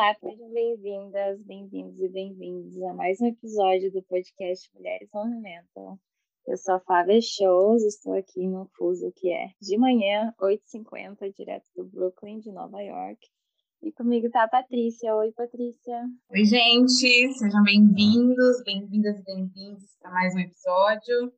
Olá, 0.00 0.14
sejam 0.14 0.50
bem-vindas, 0.50 1.42
bem-vindos 1.42 2.00
e 2.00 2.08
bem-vindos 2.08 2.82
a 2.84 2.94
mais 2.94 3.20
um 3.20 3.26
episódio 3.26 3.92
do 3.92 4.02
podcast 4.04 4.74
Mulheres 4.74 5.10
Movimento. 5.12 6.00
Eu 6.46 6.56
sou 6.56 6.76
a 6.76 6.80
Flávia 6.80 7.20
Shows, 7.20 7.82
estou 7.82 8.14
aqui 8.14 8.48
no 8.48 8.66
fuso 8.78 9.12
que 9.14 9.30
é 9.30 9.48
de 9.60 9.76
manhã, 9.76 10.32
8h50, 10.40 11.34
direto 11.36 11.66
do 11.76 11.84
Brooklyn, 11.84 12.38
de 12.38 12.50
Nova 12.50 12.80
York. 12.80 13.20
E 13.82 13.92
comigo 13.92 14.28
está 14.28 14.44
a 14.44 14.48
Patrícia. 14.48 15.14
Oi, 15.16 15.32
Patrícia. 15.32 16.00
Oi, 16.30 16.44
gente. 16.46 17.34
Sejam 17.34 17.62
bem-vindos, 17.62 18.62
bem-vindas 18.64 19.20
e 19.20 19.22
bem-vindos 19.22 19.84
para 20.00 20.12
mais 20.12 20.34
um 20.34 20.38
episódio. 20.38 21.30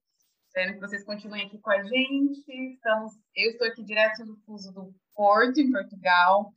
Espero 0.46 0.74
que 0.74 0.80
vocês 0.80 1.04
continuem 1.04 1.46
aqui 1.46 1.58
com 1.58 1.70
a 1.72 1.82
gente. 1.82 2.74
Estamos, 2.74 3.12
eu 3.34 3.50
estou 3.50 3.66
aqui 3.66 3.82
direto 3.82 4.24
do 4.24 4.36
fuso 4.46 4.72
do 4.72 4.94
Porto, 5.16 5.58
em 5.58 5.72
Portugal, 5.72 6.52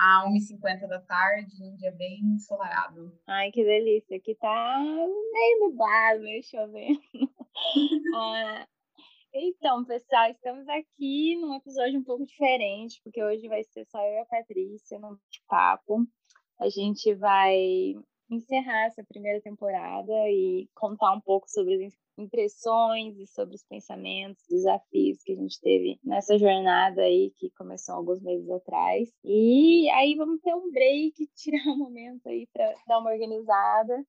a 0.00 0.24
1h50 0.26 0.88
da 0.88 0.98
tarde, 1.00 1.62
um 1.62 1.76
dia 1.76 1.92
bem 1.92 2.20
ensolarado. 2.24 3.12
Ai, 3.26 3.50
que 3.52 3.62
delícia. 3.62 4.16
Aqui 4.16 4.34
tá 4.34 4.78
meio 4.78 5.60
nublado, 5.60 6.22
meio 6.22 6.42
chovendo. 6.42 6.98
ah, 8.16 8.66
então, 9.34 9.84
pessoal, 9.84 10.30
estamos 10.30 10.66
aqui 10.70 11.36
num 11.36 11.54
episódio 11.54 12.00
um 12.00 12.02
pouco 12.02 12.24
diferente, 12.24 12.98
porque 13.04 13.22
hoje 13.22 13.46
vai 13.46 13.62
ser 13.62 13.84
só 13.84 14.02
eu 14.02 14.14
e 14.14 14.18
a 14.20 14.24
Patrícia 14.24 14.98
no 14.98 15.20
papo. 15.46 16.06
A 16.58 16.70
gente 16.70 17.14
vai 17.14 17.94
encerrar 18.30 18.86
essa 18.86 19.04
primeira 19.04 19.40
temporada 19.40 20.12
e 20.28 20.68
contar 20.74 21.12
um 21.12 21.20
pouco 21.20 21.48
sobre 21.48 21.84
as 21.84 21.94
impressões 22.16 23.18
e 23.18 23.26
sobre 23.26 23.56
os 23.56 23.64
pensamentos, 23.64 24.42
desafios 24.48 25.22
que 25.22 25.32
a 25.32 25.36
gente 25.36 25.60
teve 25.60 25.98
nessa 26.04 26.38
jornada 26.38 27.02
aí 27.02 27.32
que 27.36 27.50
começou 27.50 27.96
alguns 27.96 28.22
meses 28.22 28.48
atrás. 28.50 29.08
E 29.24 29.88
aí 29.90 30.14
vamos 30.14 30.40
ter 30.40 30.54
um 30.54 30.70
break, 30.70 31.26
tirar 31.34 31.66
um 31.68 31.78
momento 31.78 32.28
aí 32.28 32.46
para 32.52 32.72
dar 32.86 32.98
uma 32.98 33.10
organizada 33.10 34.04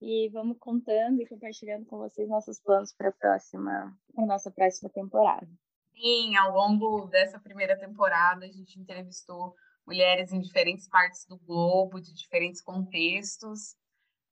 e 0.00 0.28
vamos 0.30 0.58
contando 0.58 1.20
e 1.20 1.26
compartilhando 1.26 1.86
com 1.86 1.98
vocês 1.98 2.28
nossos 2.28 2.60
planos 2.60 2.92
para 2.92 3.08
a 3.08 3.12
próxima, 3.12 3.96
a 4.16 4.26
nossa 4.26 4.50
próxima 4.50 4.90
temporada. 4.90 5.48
Sim, 5.94 6.36
ao 6.36 6.52
longo 6.52 7.06
dessa 7.06 7.38
primeira 7.38 7.78
temporada 7.78 8.44
a 8.44 8.50
gente 8.50 8.78
entrevistou 8.78 9.54
mulheres 9.86 10.32
em 10.32 10.40
diferentes 10.40 10.88
partes 10.88 11.26
do 11.26 11.38
globo, 11.38 12.00
de 12.00 12.14
diferentes 12.14 12.62
contextos. 12.62 13.76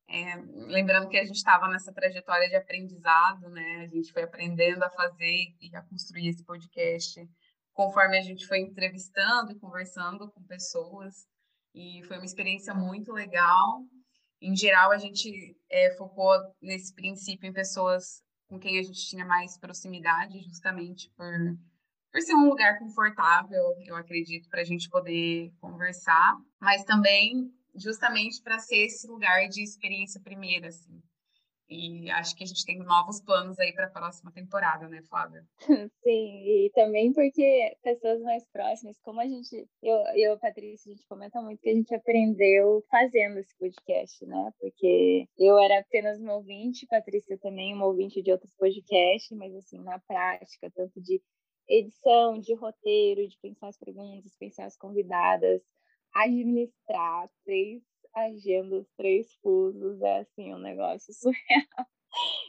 É, 0.08 0.36
lembrando 0.66 1.08
que 1.08 1.16
a 1.16 1.24
gente 1.24 1.36
estava 1.36 1.68
nessa 1.68 1.92
trajetória 1.92 2.48
de 2.48 2.56
aprendizado, 2.56 3.48
né? 3.48 3.84
A 3.84 3.94
gente 3.94 4.12
foi 4.12 4.22
aprendendo 4.22 4.82
a 4.82 4.90
fazer 4.90 5.54
e 5.60 5.74
a 5.74 5.82
construir 5.82 6.28
esse 6.28 6.44
podcast 6.44 7.26
conforme 7.72 8.18
a 8.18 8.22
gente 8.22 8.46
foi 8.46 8.60
entrevistando 8.60 9.52
e 9.52 9.58
conversando 9.58 10.30
com 10.30 10.42
pessoas. 10.42 11.26
E 11.74 12.02
foi 12.06 12.18
uma 12.18 12.26
experiência 12.26 12.74
muito 12.74 13.12
legal. 13.12 13.82
Em 14.40 14.54
geral, 14.54 14.90
a 14.92 14.98
gente 14.98 15.56
é, 15.70 15.94
focou 15.96 16.34
nesse 16.60 16.94
princípio 16.94 17.48
em 17.48 17.52
pessoas 17.52 18.22
com 18.48 18.58
quem 18.58 18.78
a 18.78 18.82
gente 18.82 19.08
tinha 19.08 19.24
mais 19.24 19.56
proximidade, 19.56 20.42
justamente 20.42 21.10
por, 21.16 21.56
por 22.12 22.20
ser 22.20 22.34
um 22.34 22.48
lugar 22.48 22.78
confortável, 22.78 23.74
eu 23.86 23.96
acredito, 23.96 24.48
para 24.50 24.60
a 24.60 24.64
gente 24.64 24.88
poder 24.90 25.50
conversar, 25.60 26.36
mas 26.60 26.84
também 26.84 27.50
justamente 27.74 28.42
para 28.42 28.58
ser 28.58 28.84
esse 28.84 29.06
lugar 29.08 29.48
de 29.48 29.62
experiência 29.62 30.20
primeira, 30.20 30.68
assim. 30.68 31.02
E 31.74 32.10
acho 32.10 32.36
que 32.36 32.44
a 32.44 32.46
gente 32.46 32.66
tem 32.66 32.78
novos 32.80 33.18
planos 33.22 33.58
aí 33.58 33.72
para 33.72 33.86
a 33.86 33.90
próxima 33.90 34.30
temporada, 34.30 34.86
né, 34.88 35.00
Flávia? 35.08 35.42
Sim, 36.04 36.66
e 36.66 36.70
também 36.74 37.14
porque 37.14 37.74
pessoas 37.82 38.20
mais 38.20 38.44
próximas, 38.52 38.98
como 39.00 39.20
a 39.20 39.26
gente, 39.26 39.66
eu 39.82 39.96
e 40.14 40.26
a 40.26 40.36
Patrícia, 40.36 40.92
a 40.92 40.94
gente 40.94 41.06
comenta 41.06 41.40
muito 41.40 41.62
que 41.62 41.70
a 41.70 41.74
gente 41.74 41.94
aprendeu 41.94 42.84
fazendo 42.90 43.38
esse 43.38 43.56
podcast, 43.56 44.26
né? 44.26 44.50
Porque 44.60 45.24
eu 45.38 45.58
era 45.58 45.80
apenas 45.80 46.20
uma 46.20 46.34
ouvinte, 46.34 46.86
Patrícia 46.86 47.38
também 47.38 47.72
uma 47.72 47.86
ouvinte 47.86 48.20
de 48.22 48.30
outros 48.30 48.52
podcasts, 48.58 49.34
mas 49.34 49.54
assim, 49.54 49.82
na 49.82 49.98
prática, 50.00 50.70
tanto 50.74 51.00
de 51.00 51.22
edição, 51.68 52.38
de 52.38 52.54
roteiro, 52.54 53.26
de 53.26 53.38
pensar 53.38 53.68
as 53.68 53.78
perguntas, 53.78 54.36
pensar 54.36 54.66
as 54.66 54.76
convidadas, 54.76 55.62
administrar 56.14 57.30
três 57.44 57.82
agendas, 58.14 58.86
três 58.96 59.32
fusos, 59.36 60.00
é 60.02 60.20
assim, 60.20 60.52
um 60.54 60.58
negócio 60.58 61.12
surreal. 61.14 61.86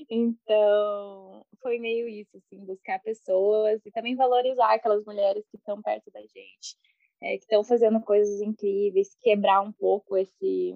Então, 0.10 1.46
foi 1.62 1.80
meio 1.80 2.08
isso, 2.08 2.36
assim, 2.38 2.66
buscar 2.66 3.00
pessoas 3.00 3.82
e 3.86 3.92
também 3.92 4.16
valorizar 4.16 4.74
aquelas 4.74 5.06
mulheres 5.06 5.46
que 5.50 5.58
estão 5.58 5.82
perto 5.82 6.12
da 6.12 6.22
gente, 6.22 6.78
é, 7.22 7.38
que 7.38 7.44
estão 7.44 7.64
fazendo 7.64 8.02
coisas 8.02 8.42
incríveis, 8.42 9.16
quebrar 9.22 9.62
um 9.62 9.72
pouco 9.72 10.18
esse. 10.18 10.76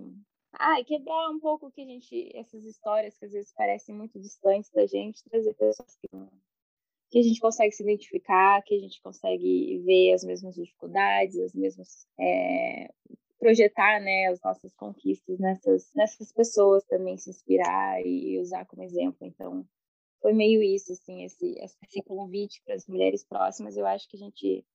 Ah, 0.53 0.81
quebrar 0.85 1.29
um 1.29 1.39
pouco 1.39 1.69
que 1.69 1.81
a 1.81 1.85
gente, 1.85 2.31
essas 2.33 2.63
histórias 2.63 3.17
que 3.17 3.25
às 3.25 3.31
vezes 3.33 3.53
parecem 3.53 3.93
muito 3.93 4.17
distantes 4.19 4.71
da 4.71 4.85
gente, 4.85 5.23
trazer 5.29 5.53
pessoas 5.53 5.95
que, 5.97 6.07
que 7.09 7.19
a 7.19 7.23
gente 7.23 7.39
consegue 7.39 7.71
se 7.71 7.83
identificar, 7.83 8.61
que 8.63 8.75
a 8.75 8.79
gente 8.79 9.01
consegue 9.01 9.79
ver 9.85 10.13
as 10.13 10.23
mesmas 10.23 10.55
dificuldades, 10.55 11.37
as 11.37 11.53
mesmas 11.53 12.05
é, 12.19 12.89
projetar 13.39 14.01
né, 14.01 14.27
as 14.27 14.41
nossas 14.41 14.73
conquistas 14.75 15.39
nessas, 15.39 15.89
nessas 15.95 16.31
pessoas 16.31 16.83
também, 16.85 17.17
se 17.17 17.29
inspirar 17.29 18.01
e 18.05 18.39
usar 18.39 18.65
como 18.65 18.83
exemplo. 18.83 19.17
Então, 19.21 19.65
foi 20.21 20.33
meio 20.33 20.61
isso, 20.61 20.91
assim, 20.91 21.23
esse, 21.23 21.55
esse 21.59 22.03
convite 22.03 22.61
para 22.65 22.75
as 22.75 22.87
mulheres 22.87 23.23
próximas. 23.23 23.77
Eu 23.77 23.85
acho 23.85 24.09
que 24.09 24.17
a 24.17 24.19
gente 24.19 24.65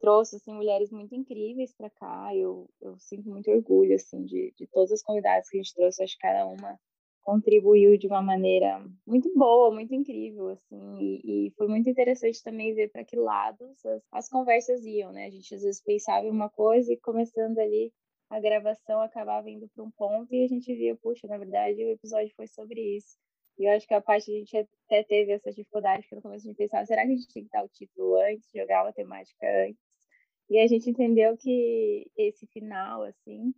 trouxe, 0.00 0.36
assim, 0.36 0.54
mulheres 0.54 0.90
muito 0.90 1.14
incríveis 1.14 1.74
para 1.74 1.90
cá. 1.90 2.34
Eu, 2.34 2.70
eu 2.80 2.96
sinto 2.98 3.28
muito 3.28 3.50
orgulho, 3.50 3.94
assim, 3.94 4.24
de, 4.24 4.54
de 4.56 4.66
todas 4.68 4.92
as 4.92 5.02
convidadas 5.02 5.48
que 5.48 5.58
a 5.58 5.62
gente 5.62 5.74
trouxe. 5.74 6.02
Acho 6.02 6.14
que 6.14 6.22
cada 6.22 6.46
uma 6.46 6.78
contribuiu 7.22 7.98
de 7.98 8.06
uma 8.06 8.22
maneira 8.22 8.82
muito 9.06 9.32
boa, 9.34 9.70
muito 9.70 9.94
incrível, 9.94 10.48
assim, 10.48 10.98
e, 10.98 11.46
e 11.48 11.50
foi 11.52 11.68
muito 11.68 11.88
interessante 11.88 12.42
também 12.42 12.74
ver 12.74 12.90
para 12.90 13.04
que 13.04 13.16
lados 13.16 13.84
as, 13.84 14.02
as, 14.12 14.28
conversas 14.28 14.84
iam, 14.84 15.12
né? 15.12 15.26
A 15.26 15.30
gente 15.30 15.54
às 15.54 15.62
vezes 15.62 15.82
pensava 15.82 16.26
em 16.26 16.30
uma 16.30 16.48
coisa 16.48 16.92
e 16.92 16.96
começando 16.96 17.58
ali 17.58 17.92
a 18.30 18.40
gravação 18.40 19.00
acabava 19.00 19.50
indo 19.50 19.68
para 19.68 19.84
um 19.84 19.90
ponto 19.90 20.34
e 20.34 20.44
a 20.44 20.48
gente 20.48 20.74
via, 20.74 20.96
puxa, 20.96 21.26
na 21.26 21.38
verdade 21.38 21.84
o 21.84 21.90
episódio 21.90 22.32
foi 22.36 22.46
sobre 22.46 22.80
isso. 22.96 23.16
E 23.58 23.64
eu 23.64 23.72
acho 23.72 23.86
que 23.86 23.94
a 23.94 24.00
parte 24.00 24.30
a 24.30 24.34
gente 24.34 24.56
até 24.56 25.02
teve 25.02 25.32
essa 25.32 25.50
dificuldade, 25.50 26.02
porque 26.02 26.14
no 26.14 26.22
começo 26.22 26.46
a 26.46 26.48
gente 26.48 26.56
pensava, 26.56 26.86
será 26.86 27.02
que 27.04 27.12
a 27.12 27.16
gente 27.16 27.28
tinha 27.28 27.44
que 27.44 27.50
dar 27.50 27.64
o 27.64 27.68
título 27.68 28.16
antes, 28.16 28.48
jogar 28.54 28.86
a 28.86 28.92
temática 28.92 29.46
antes? 29.66 29.82
E 30.48 30.58
a 30.58 30.66
gente 30.66 30.88
entendeu 30.88 31.36
que 31.36 32.10
esse 32.16 32.46
final, 32.46 33.02
assim, 33.02 33.52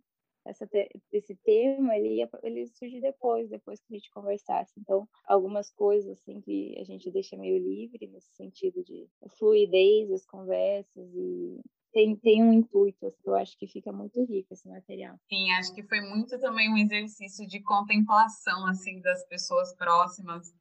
essa 0.45 0.67
esse 1.11 1.35
tema 1.43 1.95
ele 1.95 2.15
ia 2.15 2.29
ele 2.43 2.67
surge 2.67 2.99
depois 2.99 3.49
depois 3.49 3.79
que 3.79 3.93
a 3.93 3.97
gente 3.97 4.11
conversasse 4.11 4.73
então 4.79 5.07
algumas 5.25 5.71
coisas 5.71 6.19
assim 6.19 6.41
que 6.41 6.75
a 6.79 6.83
gente 6.83 7.11
deixa 7.11 7.37
meio 7.37 7.57
livre 7.57 8.07
nesse 8.07 8.33
sentido 8.33 8.83
de 8.83 9.07
fluidez 9.37 10.09
das 10.09 10.25
conversas 10.25 11.13
e 11.13 11.61
tem, 11.93 12.15
tem 12.15 12.43
um 12.43 12.53
intuito, 12.53 13.05
assim, 13.05 13.21
eu 13.25 13.35
acho 13.35 13.57
que 13.57 13.67
fica 13.67 13.91
muito 13.91 14.23
rico 14.23 14.53
esse 14.53 14.67
material. 14.67 15.17
Sim, 15.27 15.51
acho 15.51 15.73
que 15.73 15.83
foi 15.83 15.99
muito 16.01 16.39
também 16.39 16.71
um 16.71 16.77
exercício 16.77 17.45
de 17.45 17.61
contemplação, 17.61 18.65
assim, 18.67 19.01
das 19.01 19.25
pessoas 19.27 19.75
próximas. 19.75 20.53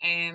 É, 0.00 0.30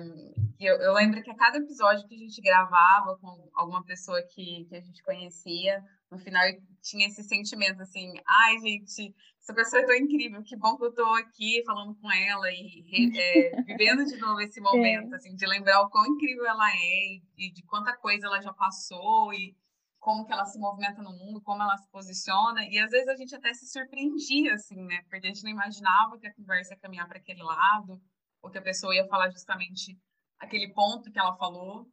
eu, 0.60 0.76
eu, 0.76 0.92
lembro 0.92 1.22
que 1.22 1.30
a 1.30 1.36
cada 1.36 1.58
episódio 1.58 2.06
que 2.06 2.14
a 2.14 2.18
gente 2.18 2.40
gravava 2.42 3.16
com 3.18 3.50
alguma 3.54 3.82
pessoa 3.82 4.22
que, 4.22 4.66
que 4.68 4.76
a 4.76 4.80
gente 4.80 5.02
conhecia, 5.02 5.82
no 6.10 6.18
final 6.18 6.42
tinha 6.82 7.06
esse 7.06 7.22
sentimento 7.22 7.80
assim, 7.80 8.12
ai 8.26 8.58
gente, 8.58 9.14
essa 9.40 9.54
pessoa 9.54 9.82
é 9.82 9.86
tão 9.86 9.96
incrível, 9.96 10.42
que 10.42 10.56
bom 10.56 10.76
que 10.76 10.84
eu 10.84 10.90
estou 10.90 11.14
aqui 11.14 11.62
falando 11.64 11.94
com 11.94 12.10
ela 12.12 12.46
e 12.50 12.84
é, 13.18 13.62
vivendo 13.62 14.04
de 14.04 14.16
novo 14.18 14.40
esse 14.40 14.60
momento, 14.60 15.14
assim, 15.14 15.34
de 15.34 15.46
lembrar 15.46 15.80
o 15.82 15.90
quão 15.90 16.06
incrível 16.06 16.46
ela 16.46 16.70
é 16.70 17.20
e 17.36 17.52
de 17.52 17.62
quanta 17.64 17.96
coisa 17.96 18.26
ela 18.26 18.40
já 18.42 18.52
passou 18.52 19.32
e 19.32 19.56
como 19.98 20.26
que 20.26 20.32
ela 20.32 20.44
se 20.44 20.58
movimenta 20.58 21.02
no 21.02 21.12
mundo, 21.12 21.40
como 21.40 21.62
ela 21.62 21.78
se 21.78 21.88
posiciona, 21.90 22.62
e 22.68 22.78
às 22.78 22.90
vezes 22.90 23.08
a 23.08 23.16
gente 23.16 23.34
até 23.34 23.54
se 23.54 23.66
surpreendia, 23.66 24.52
assim, 24.52 24.76
né, 24.84 25.00
porque 25.08 25.16
a 25.16 25.30
gente 25.30 25.42
não 25.42 25.50
imaginava 25.50 26.18
que 26.18 26.26
a 26.26 26.34
conversa 26.34 26.74
ia 26.74 26.80
caminhar 26.80 27.08
para 27.08 27.16
aquele 27.16 27.42
lado, 27.42 27.98
ou 28.44 28.50
que 28.50 28.58
a 28.58 28.62
pessoa 28.62 28.94
ia 28.94 29.08
falar 29.08 29.30
justamente 29.30 29.98
aquele 30.38 30.68
ponto 30.68 31.10
que 31.10 31.18
ela 31.18 31.34
falou. 31.36 31.90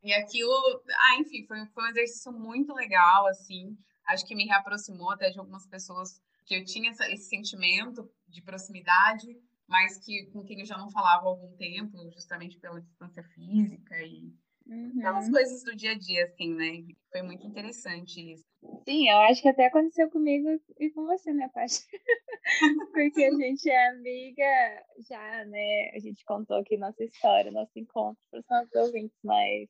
E 0.00 0.14
aquilo, 0.14 0.52
ah, 0.88 1.16
enfim, 1.18 1.44
foi, 1.44 1.66
foi 1.66 1.84
um 1.84 1.88
exercício 1.88 2.32
muito 2.32 2.72
legal, 2.72 3.26
assim. 3.26 3.76
Acho 4.06 4.24
que 4.24 4.36
me 4.36 4.46
reaproximou 4.46 5.10
até 5.10 5.28
de 5.28 5.40
algumas 5.40 5.66
pessoas 5.66 6.20
que 6.46 6.54
eu 6.54 6.64
tinha 6.64 6.90
essa, 6.90 7.10
esse 7.10 7.28
sentimento 7.28 8.08
de 8.28 8.40
proximidade, 8.40 9.26
mas 9.66 9.98
que 9.98 10.26
com 10.26 10.44
quem 10.44 10.60
eu 10.60 10.66
já 10.66 10.78
não 10.78 10.88
falava 10.88 11.24
há 11.24 11.28
algum 11.28 11.54
tempo, 11.56 12.10
justamente 12.12 12.56
pela 12.58 12.80
distância 12.80 13.24
física 13.34 14.00
e 14.00 14.32
uhum. 14.68 15.00
pelas 15.00 15.30
coisas 15.30 15.62
do 15.64 15.74
dia 15.74 15.92
a 15.92 15.98
dia, 15.98 16.24
assim, 16.24 16.54
né? 16.54 16.84
Foi 17.10 17.22
muito 17.22 17.46
interessante 17.46 18.32
isso. 18.32 18.44
Sim, 18.84 19.08
eu 19.08 19.18
acho 19.18 19.40
que 19.40 19.48
até 19.48 19.66
aconteceu 19.66 20.10
comigo 20.10 20.48
e 20.78 20.90
com 20.90 21.06
você, 21.06 21.32
né, 21.32 21.48
Paty? 21.54 21.80
Porque 22.92 23.24
a 23.24 23.30
gente 23.30 23.70
é 23.70 23.88
amiga 23.88 24.84
já, 25.08 25.44
né? 25.44 25.90
A 25.94 25.98
gente 25.98 26.24
contou 26.24 26.58
aqui 26.58 26.76
nossa 26.76 27.04
história, 27.04 27.50
nosso 27.50 27.78
encontro 27.78 28.18
para 28.30 28.40
os 28.40 28.46
nossos 28.48 28.74
ouvintes, 28.74 29.16
mas 29.22 29.68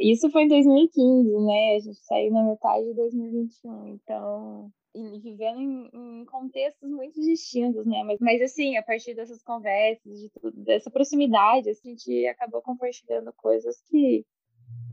isso 0.00 0.30
foi 0.30 0.42
em 0.42 0.48
2015, 0.48 1.46
né? 1.46 1.76
A 1.76 1.78
gente 1.80 1.98
saiu 2.04 2.32
na 2.32 2.42
metade 2.42 2.86
de 2.86 2.94
2021, 2.94 3.88
então 3.88 4.72
e 4.96 5.18
vivendo 5.20 5.60
em, 5.60 5.90
em, 5.92 6.24
contextos 6.24 6.90
muito 6.90 7.20
distintos, 7.20 7.84
né? 7.86 8.02
Mas, 8.04 8.18
mas 8.20 8.40
assim, 8.42 8.76
a 8.76 8.82
partir 8.82 9.14
dessas 9.14 9.42
conversas, 9.42 10.20
de 10.20 10.30
tudo, 10.30 10.52
dessa 10.62 10.90
proximidade, 10.90 11.70
assim, 11.70 11.90
a 11.90 11.92
gente 11.92 12.26
acabou 12.26 12.62
compartilhando 12.62 13.32
coisas 13.34 13.80
que 13.88 14.24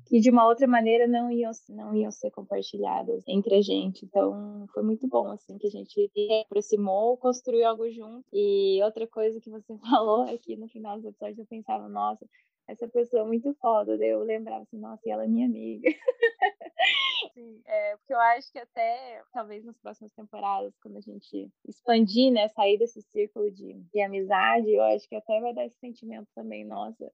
que 0.06 0.20
de 0.20 0.30
uma 0.30 0.46
outra 0.46 0.68
maneira 0.68 1.08
não 1.08 1.32
iam, 1.32 1.52
não 1.70 1.96
iam 1.96 2.12
ser 2.12 2.30
compartilhadas 2.30 3.24
entre 3.28 3.56
a 3.56 3.62
gente. 3.62 4.06
Então, 4.06 4.68
foi 4.74 4.84
muito 4.84 5.08
bom, 5.08 5.32
assim, 5.32 5.58
que 5.58 5.68
a 5.68 5.70
gente 5.70 6.12
se 6.14 6.42
aproximou, 6.46 7.18
construiu 7.18 7.68
algo 7.68 7.90
junto. 7.90 8.24
E 8.32 8.80
outra 8.84 9.08
coisa 9.08 9.40
que 9.40 9.50
você 9.50 9.76
falou 9.90 10.28
é 10.28 10.38
que 10.38 10.56
no 10.56 10.68
final 10.68 11.00
do 11.00 11.08
episódio 11.08 11.42
eu 11.42 11.48
pensava, 11.48 11.88
nossa, 11.88 12.28
essa 12.68 12.88
pessoa 12.88 13.24
é 13.24 13.26
muito 13.26 13.54
foda. 13.56 13.96
Eu 13.96 14.24
lembrava 14.24 14.64
assim, 14.64 14.78
nossa, 14.78 15.02
e 15.06 15.12
ela 15.12 15.26
é 15.26 15.28
minha 15.28 15.48
amiga. 15.48 15.90
Sim, 17.34 17.62
é, 17.66 17.98
porque 17.98 18.14
eu 18.14 18.20
acho 18.20 18.52
que 18.52 18.60
até, 18.60 19.24
talvez 19.32 19.64
nas 19.64 19.78
próximas 19.78 20.12
temporadas, 20.14 20.76
quando 20.82 20.98
a 20.98 21.02
gente 21.02 21.50
expandir, 21.68 22.32
né, 22.32 22.48
sair 22.50 22.78
desse 22.78 23.02
círculo 23.02 23.50
de, 23.52 23.74
de 23.74 24.02
amizade, 24.02 24.70
eu 24.70 24.84
acho 24.84 25.08
que 25.08 25.16
até 25.16 25.40
vai 25.40 25.54
dar 25.54 25.66
esse 25.66 25.78
sentimento 25.80 26.28
também, 26.36 26.66
nossa, 26.66 27.12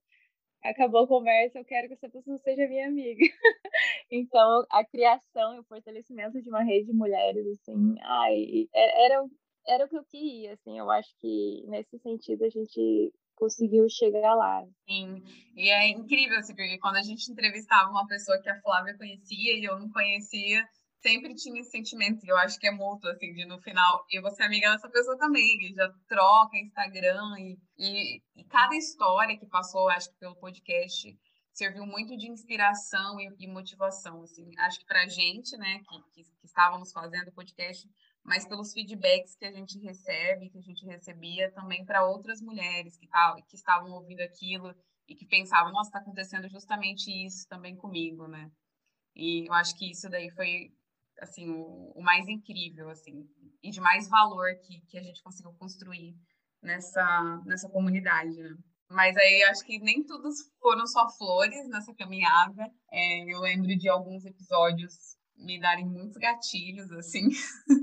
acabou 0.62 1.04
a 1.04 1.08
conversa, 1.08 1.58
eu 1.58 1.64
quero 1.64 1.88
que 1.88 1.94
essa 1.94 2.08
pessoa 2.08 2.36
seja 2.38 2.66
minha 2.68 2.86
amiga. 2.88 3.20
então, 4.10 4.66
a 4.70 4.84
criação 4.84 5.54
e 5.54 5.60
o 5.60 5.64
fortalecimento 5.64 6.40
de 6.42 6.48
uma 6.48 6.62
rede 6.62 6.86
de 6.86 6.92
mulheres, 6.92 7.46
assim, 7.46 7.94
ai, 8.02 8.68
é, 8.74 9.06
era, 9.06 9.26
era 9.66 9.84
o 9.86 9.88
que 9.88 9.96
eu 9.96 10.04
queria, 10.04 10.52
assim, 10.54 10.78
eu 10.78 10.90
acho 10.90 11.16
que 11.18 11.64
nesse 11.68 11.98
sentido 11.98 12.44
a 12.44 12.48
gente 12.48 13.12
conseguiu 13.40 13.88
chegar 13.88 14.34
lá. 14.34 14.62
Sim, 14.86 15.22
e 15.56 15.70
é 15.70 15.88
incrível, 15.88 16.38
assim, 16.38 16.54
porque 16.54 16.78
quando 16.78 16.96
a 16.96 17.02
gente 17.02 17.32
entrevistava 17.32 17.90
uma 17.90 18.06
pessoa 18.06 18.40
que 18.40 18.50
a 18.50 18.60
Flávia 18.60 18.96
conhecia 18.96 19.56
e 19.56 19.64
eu 19.64 19.78
não 19.78 19.90
conhecia, 19.90 20.62
sempre 21.00 21.34
tinha 21.34 21.60
esse 21.60 21.70
sentimento, 21.70 22.24
e 22.24 22.28
eu 22.28 22.36
acho 22.36 22.58
que 22.58 22.66
é 22.66 22.70
mútuo, 22.70 23.10
assim, 23.10 23.32
de 23.32 23.46
no 23.46 23.58
final, 23.62 24.04
eu 24.10 24.20
vou 24.20 24.30
ser 24.30 24.42
amiga 24.42 24.70
dessa 24.70 24.88
pessoa 24.90 25.16
também, 25.16 25.58
e 25.62 25.74
já 25.74 25.90
troca 26.06 26.58
Instagram, 26.58 27.38
e, 27.38 27.58
e, 27.78 28.22
e, 28.36 28.44
cada 28.44 28.76
história 28.76 29.38
que 29.38 29.46
passou, 29.46 29.88
acho 29.88 30.10
que 30.10 30.18
pelo 30.18 30.36
podcast, 30.36 31.18
serviu 31.54 31.86
muito 31.86 32.16
de 32.16 32.30
inspiração 32.30 33.18
e, 33.18 33.34
e 33.38 33.46
motivação, 33.48 34.22
assim, 34.22 34.50
acho 34.58 34.80
que 34.80 34.86
pra 34.86 35.08
gente, 35.08 35.56
né, 35.56 35.80
que, 35.88 36.22
que, 36.22 36.30
que 36.38 36.46
estávamos 36.46 36.92
fazendo 36.92 37.28
o 37.28 37.34
podcast, 37.34 37.88
mas 38.30 38.46
pelos 38.46 38.72
feedbacks 38.72 39.34
que 39.34 39.44
a 39.44 39.50
gente 39.50 39.76
recebe, 39.80 40.50
que 40.50 40.58
a 40.58 40.62
gente 40.62 40.86
recebia 40.86 41.50
também 41.50 41.84
para 41.84 42.06
outras 42.06 42.40
mulheres 42.40 42.96
que, 42.96 43.08
que 43.48 43.56
estavam 43.56 43.90
ouvindo 43.90 44.20
aquilo 44.20 44.72
e 45.08 45.16
que 45.16 45.26
pensavam, 45.26 45.72
nossa, 45.72 45.88
está 45.88 45.98
acontecendo 45.98 46.48
justamente 46.48 47.10
isso 47.26 47.44
também 47.48 47.74
comigo, 47.74 48.28
né? 48.28 48.48
E 49.16 49.48
eu 49.48 49.52
acho 49.54 49.76
que 49.76 49.90
isso 49.90 50.08
daí 50.08 50.30
foi 50.30 50.72
assim, 51.18 51.50
o, 51.50 51.90
o, 51.96 52.00
mais 52.00 52.28
incrível, 52.28 52.88
assim, 52.88 53.28
e 53.60 53.68
de 53.68 53.80
mais 53.80 54.08
valor 54.08 54.46
que, 54.62 54.80
que 54.82 54.96
a 54.96 55.02
gente 55.02 55.20
conseguiu 55.24 55.52
construir 55.54 56.14
nessa, 56.62 57.42
nessa 57.44 57.68
comunidade, 57.68 58.40
né? 58.40 58.56
Mas 58.88 59.16
aí 59.16 59.42
acho 59.50 59.64
que 59.64 59.80
nem 59.80 60.04
todos 60.04 60.36
foram 60.60 60.86
só 60.86 61.08
flores 61.18 61.68
nessa 61.68 61.92
caminhada. 61.94 62.62
É, 62.92 63.24
eu 63.24 63.40
lembro 63.40 63.76
de 63.76 63.88
alguns 63.88 64.24
episódios 64.24 65.18
me 65.40 65.58
darem 65.58 65.86
muitos 65.86 66.16
gatilhos, 66.16 66.90
assim. 66.92 67.28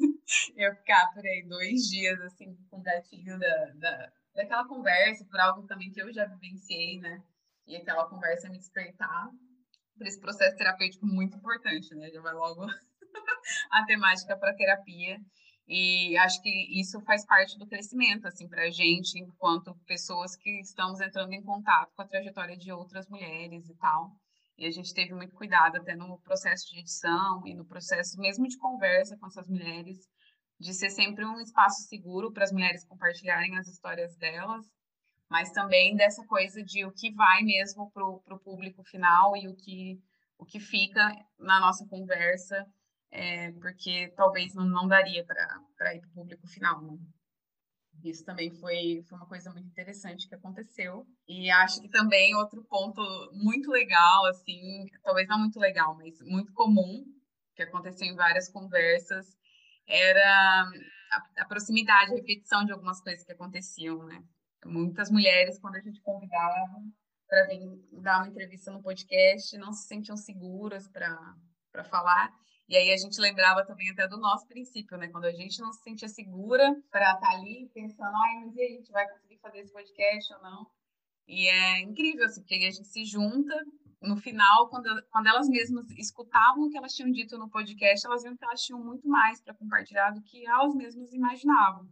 eu 0.56 0.76
ficar 0.76 1.12
por 1.14 1.26
aí 1.26 1.46
dois 1.48 1.84
dias, 1.84 2.20
assim, 2.22 2.56
com 2.70 2.82
gatilho 2.82 3.40
da, 3.40 3.66
da, 3.76 4.12
daquela 4.36 4.68
conversa, 4.68 5.26
por 5.26 5.40
algo 5.40 5.66
também 5.68 5.92
que 5.92 6.02
eu 6.02 6.12
já 6.14 6.26
vivenciei, 6.26 7.00
né? 7.00 7.24
E 7.66 7.76
aquela 7.76 8.08
conversa 8.08 8.50
me 8.50 8.58
despertar 8.58 9.30
por 9.98 10.06
esse 10.06 10.20
processo 10.20 10.56
terapêutico 10.56 11.06
muito 11.06 11.36
importante, 11.38 11.94
né? 11.96 12.10
Já 12.10 12.22
vai 12.22 12.34
logo 12.34 12.66
a 13.72 13.86
temática 13.86 14.38
para 14.38 14.56
terapia. 14.56 15.20
E 15.68 16.18
acho 16.18 16.42
que 16.42 16.80
isso 16.80 17.02
faz 17.02 17.26
parte 17.26 17.58
do 17.58 17.68
crescimento, 17.68 18.26
assim, 18.26 18.48
para 18.48 18.64
a 18.64 18.70
gente, 18.70 19.20
enquanto 19.20 19.76
pessoas 19.86 20.36
que 20.38 20.62
estamos 20.62 21.02
entrando 21.02 21.34
em 21.34 21.44
contato 21.44 21.94
com 21.94 22.02
a 22.02 22.08
trajetória 22.08 22.56
de 22.56 22.72
outras 22.72 23.06
mulheres 23.10 23.68
e 23.70 23.76
tal. 23.76 24.12
E 24.58 24.66
a 24.66 24.72
gente 24.72 24.94
teve 24.94 25.14
muito 25.14 25.36
cuidado 25.36 25.78
até 25.78 25.96
no 25.96 26.20
processo 26.22 26.72
de 26.72 26.80
edição 26.80 27.46
e 27.46 27.54
no 27.54 27.66
processo 27.66 28.20
mesmo 28.20 28.48
de 28.48 28.58
conversa 28.58 29.18
com 29.18 29.28
essas 29.28 29.48
mulheres, 29.48 30.10
de 30.60 30.74
ser 30.74 30.90
sempre 30.90 31.24
um 31.26 31.40
espaço 31.40 31.84
seguro 31.88 32.32
para 32.32 32.44
as 32.44 32.52
mulheres 32.52 32.84
compartilharem 32.86 33.58
as 33.58 33.68
histórias 33.68 34.16
delas, 34.16 34.66
mas 35.30 35.52
também 35.52 35.96
dessa 35.96 36.26
coisa 36.26 36.64
de 36.64 36.86
o 36.86 36.92
que 36.92 37.14
vai 37.14 37.44
mesmo 37.44 37.92
para 37.92 38.06
o 38.06 38.40
público 38.40 38.84
final 38.84 39.38
e 39.38 39.48
o 39.48 39.56
que, 39.56 40.02
o 40.38 40.46
que 40.46 40.60
fica 40.60 41.14
na 41.38 41.60
nossa 41.60 41.86
conversa 41.88 42.66
é, 43.12 43.52
porque 43.54 44.12
talvez 44.16 44.54
não, 44.54 44.66
não 44.66 44.88
daria 44.88 45.26
para 45.26 45.96
ir 45.96 46.02
para 46.02 46.10
o 46.10 46.14
público 46.14 46.48
final. 46.48 46.82
Né? 46.82 46.98
Isso 48.10 48.26
também 48.26 48.52
foi, 48.52 49.04
foi 49.08 49.18
uma 49.18 49.28
coisa 49.28 49.52
muito 49.52 49.68
interessante 49.68 50.28
que 50.28 50.36
aconteceu. 50.36 51.06
E 51.28 51.50
acho 51.50 51.82
que 51.82 51.90
também 51.90 52.36
outro 52.36 52.64
ponto 52.64 53.02
muito 53.34 53.70
legal, 53.70 54.26
assim, 54.26 54.86
talvez 55.04 55.28
não 55.28 55.40
muito 55.40 55.60
legal, 55.60 55.96
mas 55.96 56.20
muito 56.22 56.54
comum, 56.54 57.06
que 57.56 57.64
aconteceu 57.64 58.08
em 58.08 58.16
várias 58.16 58.50
conversas, 58.50 59.36
era 59.88 60.70
a, 61.12 61.42
a 61.42 61.46
proximidade, 61.46 62.12
a 62.12 62.16
repetição 62.16 62.66
de 62.66 62.72
algumas 62.72 63.02
coisas 63.02 63.24
que 63.24 63.32
aconteciam, 63.32 64.04
né? 64.06 64.24
Muitas 64.66 65.10
mulheres, 65.10 65.60
quando 65.60 65.76
a 65.76 65.82
gente 65.82 66.02
convidava 66.02 66.56
para 67.28 67.46
vir 67.48 67.62
dar 68.02 68.20
uma 68.20 68.28
entrevista 68.28 68.72
no 68.72 68.82
podcast, 68.82 69.58
não 69.58 69.72
se 69.72 69.88
sentiam 69.88 70.18
seguras 70.18 70.88
para 70.88 71.84
falar. 71.86 72.34
E 72.68 72.76
aí 72.76 72.92
a 72.92 72.98
gente 72.98 73.20
lembrava 73.20 73.66
também 73.66 73.90
até 73.90 74.08
do 74.08 74.18
nosso 74.18 74.46
princípio, 74.46 74.98
né? 74.98 75.08
Quando 75.08 75.26
a 75.26 75.32
gente 75.32 75.62
não 75.62 75.72
se 75.72 75.82
sentia 75.84 76.10
segura 76.10 76.76
para 76.92 77.14
estar 77.14 77.20
tá 77.22 77.32
ali 77.32 77.70
pensando, 77.74 78.14
ai, 78.14 78.46
mas 78.46 78.56
e 78.56 78.62
a 78.62 78.70
gente 78.70 78.92
vai 78.92 79.08
conseguir 79.10 79.38
fazer 79.38 79.60
esse 79.60 79.72
podcast 79.72 80.34
ou 80.34 80.42
não? 80.42 80.68
E 81.28 81.48
é 81.48 81.80
incrível, 81.82 82.26
assim, 82.26 82.42
porque 82.42 82.56
a 82.56 82.72
gente 82.72 82.88
se 82.88 83.06
junta, 83.06 83.56
no 84.02 84.18
final, 84.18 84.68
quando, 84.70 84.90
quando 85.12 85.28
elas 85.28 85.48
mesmas 85.48 85.90
escutavam 85.92 86.66
o 86.66 86.70
que 86.70 86.78
elas 86.78 86.94
tinham 86.94 87.12
dito 87.12 87.38
no 87.38 87.50
podcast, 87.50 88.06
elas 88.06 88.24
viam 88.24 88.36
que 88.36 88.44
elas 88.44 88.62
tinham 88.62 88.84
muito 88.84 89.08
mais 89.08 89.42
para 89.42 89.54
compartilhar 89.54 90.12
do 90.12 90.22
que 90.22 90.46
elas 90.46 90.76
mesmas 90.76 91.14
imaginavam. 91.14 91.88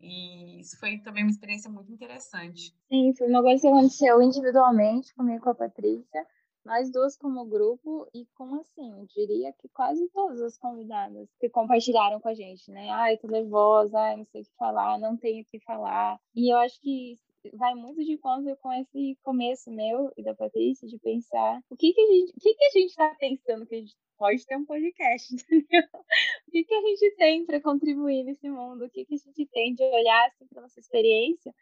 E 0.00 0.60
isso 0.60 0.78
foi 0.78 0.98
também 0.98 1.24
uma 1.24 1.30
experiência 1.30 1.70
muito 1.70 1.92
interessante. 1.92 2.72
Sim, 2.88 3.12
foi 3.16 3.28
uma 3.28 3.42
coisa 3.42 3.60
que 3.60 3.68
aconteceu 3.68 4.22
individualmente 4.22 5.14
comigo 5.14 5.42
com 5.42 5.50
a 5.50 5.54
Patrícia 5.54 6.26
nós 6.68 6.92
duas 6.92 7.16
como 7.16 7.46
grupo 7.46 8.06
e 8.14 8.26
com, 8.36 8.56
assim, 8.56 9.06
diria 9.06 9.52
que 9.54 9.68
quase 9.70 10.06
todas 10.10 10.40
as 10.42 10.58
convidadas 10.58 11.26
que 11.40 11.48
compartilharam 11.48 12.20
com 12.20 12.28
a 12.28 12.34
gente, 12.34 12.70
né? 12.70 12.90
Ai, 12.90 13.16
tô 13.16 13.26
nervosa, 13.26 13.98
ai, 13.98 14.18
não 14.18 14.26
sei 14.26 14.42
o 14.42 14.44
que 14.44 14.54
falar, 14.58 14.98
não 14.98 15.16
tenho 15.16 15.42
o 15.42 15.46
que 15.46 15.58
falar. 15.60 16.20
E 16.34 16.52
eu 16.52 16.58
acho 16.58 16.78
que 16.80 17.16
vai 17.54 17.74
muito 17.74 18.04
de 18.04 18.12
encontro 18.12 18.54
com 18.58 18.70
esse 18.72 19.16
começo 19.22 19.70
meu 19.70 20.12
e 20.14 20.22
da 20.22 20.34
Patrícia 20.34 20.86
de 20.86 20.98
pensar 20.98 21.60
o 21.70 21.76
que 21.76 21.92
que 21.92 22.00
a 22.00 22.06
gente, 22.06 22.30
o 22.36 22.40
que 22.40 22.54
que 22.54 22.64
a 22.64 22.70
gente 22.70 22.94
tá 22.94 23.16
pensando 23.18 23.66
que 23.66 23.74
a 23.74 23.78
gente 23.78 23.96
pode 24.18 24.44
ter 24.44 24.56
um 24.56 24.66
podcast, 24.66 25.32
entendeu? 25.34 25.82
O 26.46 26.50
que 26.50 26.64
que 26.64 26.74
a 26.74 26.80
gente 26.82 27.16
tem 27.16 27.46
para 27.46 27.62
contribuir 27.62 28.24
nesse 28.24 28.50
mundo? 28.50 28.84
O 28.84 28.90
que 28.90 29.06
que 29.06 29.14
a 29.14 29.18
gente 29.18 29.46
tem 29.46 29.74
de 29.74 29.82
olhar 29.84 30.26
assim 30.26 30.46
para 30.48 30.60
nossa 30.62 30.80
experiência 30.80 31.54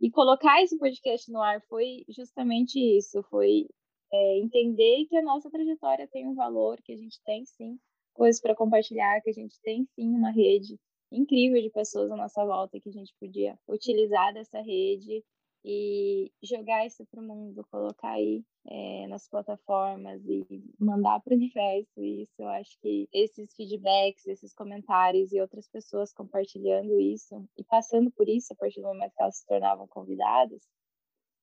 E 0.00 0.10
colocar 0.10 0.62
esse 0.62 0.78
podcast 0.78 1.30
no 1.30 1.42
ar 1.42 1.60
foi 1.68 2.04
justamente 2.08 2.78
isso, 2.78 3.22
foi 3.24 3.66
é, 4.14 4.38
entender 4.38 5.06
que 5.06 5.16
a 5.16 5.22
nossa 5.22 5.50
trajetória 5.50 6.06
tem 6.06 6.26
um 6.26 6.34
valor, 6.34 6.80
que 6.82 6.92
a 6.92 6.96
gente 6.96 7.20
tem 7.24 7.44
sim 7.44 7.78
coisas 8.12 8.40
para 8.40 8.54
compartilhar, 8.54 9.20
que 9.20 9.30
a 9.30 9.32
gente 9.32 9.60
tem 9.62 9.84
sim 9.94 10.08
uma 10.14 10.30
rede 10.30 10.78
incrível 11.10 11.60
de 11.60 11.70
pessoas 11.70 12.10
à 12.10 12.16
nossa 12.16 12.44
volta 12.44 12.80
que 12.80 12.88
a 12.88 12.92
gente 12.92 13.12
podia 13.20 13.58
utilizar 13.68 14.32
dessa 14.32 14.60
rede 14.60 15.24
e 15.64 16.30
jogar 16.42 16.86
isso 16.86 17.04
para 17.06 17.20
o 17.20 17.24
mundo, 17.24 17.66
colocar 17.70 18.10
aí 18.10 18.44
é, 18.66 19.06
nas 19.08 19.26
plataformas 19.28 20.22
e 20.26 20.44
mandar 20.78 21.20
para 21.20 21.32
o 21.32 21.36
universo 21.36 22.04
isso. 22.04 22.34
Eu 22.38 22.48
acho 22.48 22.78
que 22.80 23.08
esses 23.12 23.54
feedbacks, 23.54 24.26
esses 24.26 24.54
comentários 24.54 25.32
e 25.32 25.40
outras 25.40 25.66
pessoas 25.68 26.12
compartilhando 26.12 27.00
isso 27.00 27.48
e 27.56 27.64
passando 27.64 28.10
por 28.12 28.28
isso 28.28 28.52
a 28.52 28.56
partir 28.56 28.80
do 28.80 28.88
momento 28.88 29.14
que 29.16 29.22
elas 29.22 29.38
se 29.38 29.46
tornavam 29.46 29.88
convidadas, 29.88 30.62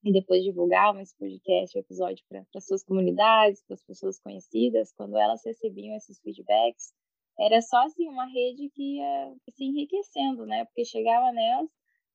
e 0.04 0.12
depois 0.12 0.44
divulgar 0.44 1.00
esse 1.00 1.16
podcast, 1.18 1.78
o 1.78 1.82
episódio 1.82 2.24
para 2.28 2.44
as 2.56 2.66
suas 2.66 2.84
comunidades, 2.84 3.64
para 3.66 3.76
as 3.76 3.84
pessoas 3.84 4.20
conhecidas, 4.20 4.92
quando 4.94 5.18
elas 5.18 5.42
recebiam 5.46 5.96
esses 5.96 6.20
feedbacks, 6.20 6.94
era 7.40 7.62
só 7.62 7.86
assim 7.86 8.08
uma 8.08 8.26
rede 8.26 8.70
que 8.70 8.98
ia 8.98 9.34
se 9.50 9.64
enriquecendo, 9.64 10.46
né? 10.46 10.66
Porque 10.66 10.86
chegava 10.86 11.32
nelas, 11.32 11.70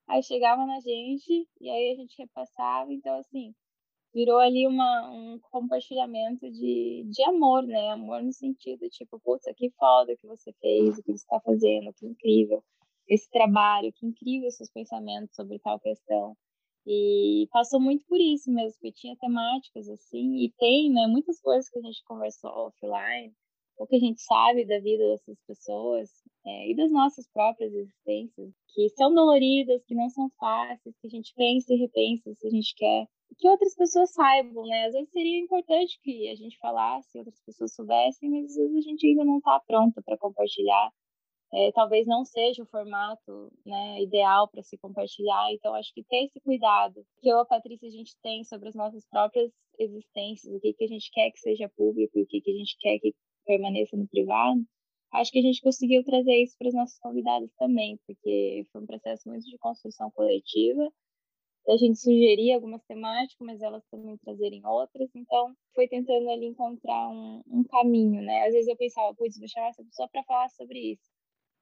aí 0.09 0.23
chegava 0.23 0.67
na 0.67 0.81
gente 0.81 1.49
e 1.61 1.71
aí 1.71 1.93
a 1.93 1.97
gente 1.97 2.17
repassava, 2.19 2.93
então 2.93 3.17
assim, 3.19 3.55
virou 4.15 4.39
ali 4.39 4.67
uma, 4.67 5.11
um 5.11 5.39
compartilhamento 5.51 6.51
de, 6.51 7.05
de 7.09 7.23
amor, 7.25 7.63
né? 7.65 7.91
Amor 7.91 8.23
no 8.23 8.33
sentido, 8.33 8.89
tipo, 8.89 9.21
puta, 9.21 9.53
que 9.55 9.71
foda 9.79 10.17
que 10.17 10.27
você 10.27 10.53
fez, 10.61 10.99
o 10.99 11.03
que 11.03 11.13
você 11.13 11.25
está 11.25 11.41
fazendo, 11.41 11.93
que 11.95 12.07
incrível 12.07 12.63
esse 13.09 13.31
trabalho, 13.31 13.93
que 13.93 14.07
incrível 14.07 14.51
seus 14.51 14.71
pensamentos 14.71 15.35
sobre 15.35 15.59
tal 15.61 15.79
questão. 15.79 16.37
E 16.87 17.49
passou 17.51 17.81
muito 17.81 18.05
por 18.07 18.21
isso 18.21 18.51
mesmo, 18.51 18.73
porque 18.75 18.93
tinha 18.93 19.17
temáticas 19.17 19.89
assim, 19.89 20.45
e 20.45 20.53
tem, 20.59 20.93
né, 20.93 21.07
muitas 21.07 21.41
coisas 21.41 21.69
que 21.69 21.79
a 21.79 21.83
gente 21.83 22.03
conversou 22.05 22.51
offline, 22.51 23.33
ou 23.79 23.87
que 23.87 23.97
a 23.97 24.01
gente 24.01 24.21
sabe 24.23 24.65
da 24.65 24.79
vida 24.79 25.05
dessas 25.09 25.37
pessoas 25.47 26.09
é, 26.47 26.71
e 26.71 26.77
das 26.77 26.91
nossas 26.91 27.29
próprias 27.33 27.75
existências, 27.75 28.53
que 28.75 28.89
são 28.91 29.13
doloridas, 29.13 29.85
que 29.85 29.95
não 29.95 30.09
são 30.11 30.31
fáceis, 30.39 30.97
que 31.01 31.07
a 31.07 31.11
gente 31.11 31.35
pensa 31.35 31.75
e 31.75 31.77
repensa 31.79 32.33
se 32.35 32.47
a 32.47 32.51
gente 32.51 32.75
quer 32.77 33.07
que 33.39 33.49
outras 33.49 33.75
pessoas 33.75 34.13
saibam, 34.13 34.65
né? 34.65 34.87
Às 34.87 34.93
vezes 34.95 35.11
seria 35.11 35.41
importante 35.41 35.99
que 36.03 36.31
a 36.31 36.35
gente 36.35 36.59
falasse, 36.59 37.19
outras 37.19 37.41
pessoas 37.45 37.75
soubessem, 37.75 38.31
mas 38.31 38.51
às 38.51 38.57
vezes 38.57 38.77
a 38.77 38.81
gente 38.81 39.07
ainda 39.07 39.25
não 39.25 39.39
está 39.39 39.61
pronta 39.67 40.01
para 40.03 40.17
compartilhar 40.19 40.91
é, 41.57 41.73
talvez 41.73 42.07
não 42.07 42.23
seja 42.23 42.63
o 42.63 42.67
formato 42.67 43.51
né, 43.65 44.03
ideal 44.03 44.47
para 44.47 44.63
se 44.63 44.77
compartilhar. 44.77 45.51
Então, 45.53 45.75
acho 45.75 45.93
que 45.95 46.05
ter 46.05 46.25
esse 46.25 46.39
cuidado 46.41 47.03
que 47.23 47.29
eu, 47.31 47.39
a 47.39 47.47
Patrícia, 47.47 47.89
a 47.89 47.91
gente 47.91 48.15
tem 48.23 48.45
sobre 48.45 48.69
as 48.69 48.75
nossas 48.75 49.07
próprias 49.09 49.51
existências, 49.79 50.55
o 50.55 50.61
que, 50.61 50.75
que 50.75 50.85
a 50.85 50.89
gente 50.89 51.11
quer 51.11 51.31
que 51.31 51.41
seja 51.41 51.71
público 51.75 52.19
e 52.19 52.23
o 52.23 52.27
que, 52.27 52.43
que 52.43 52.51
a 52.51 52.55
gente 52.55 52.77
quer 52.79 52.99
que 52.99 53.15
permaneça 53.47 53.97
no 53.97 54.07
privado, 54.07 54.61
acho 55.13 55.33
que 55.33 55.39
a 55.39 55.43
gente 55.43 55.63
conseguiu 55.63 56.05
trazer 56.05 56.43
isso 56.43 56.55
para 56.59 56.69
os 56.69 56.75
nossos 56.75 56.99
convidados 56.99 57.51
também, 57.59 57.99
porque 58.07 58.67
foi 58.71 58.83
um 58.83 58.87
processo 58.87 59.27
muito 59.27 59.47
de 59.47 59.57
construção 59.57 60.11
coletiva. 60.11 60.87
A 61.69 61.77
gente 61.79 61.99
sugeria 61.99 62.55
algumas 62.55 62.83
temáticas, 62.85 63.39
mas 63.41 63.63
elas 63.63 63.83
também 63.91 64.17
trazerem 64.19 64.65
outras. 64.67 65.09
Então, 65.15 65.55
foi 65.75 65.89
tentando 65.89 66.29
ali 66.31 66.47
encontrar 66.47 67.09
um, 67.09 67.43
um 67.49 67.65
caminho, 67.65 68.21
né? 68.23 68.47
Às 68.47 68.53
vezes 68.53 68.69
eu 68.69 68.77
pensava, 68.77 69.15
putz, 69.15 69.39
vou 69.39 69.49
chamar 69.49 69.69
essa 69.69 69.83
pessoa 69.83 70.09
para 70.09 70.23
falar 70.25 70.49
sobre 70.51 70.93
isso. 70.93 71.16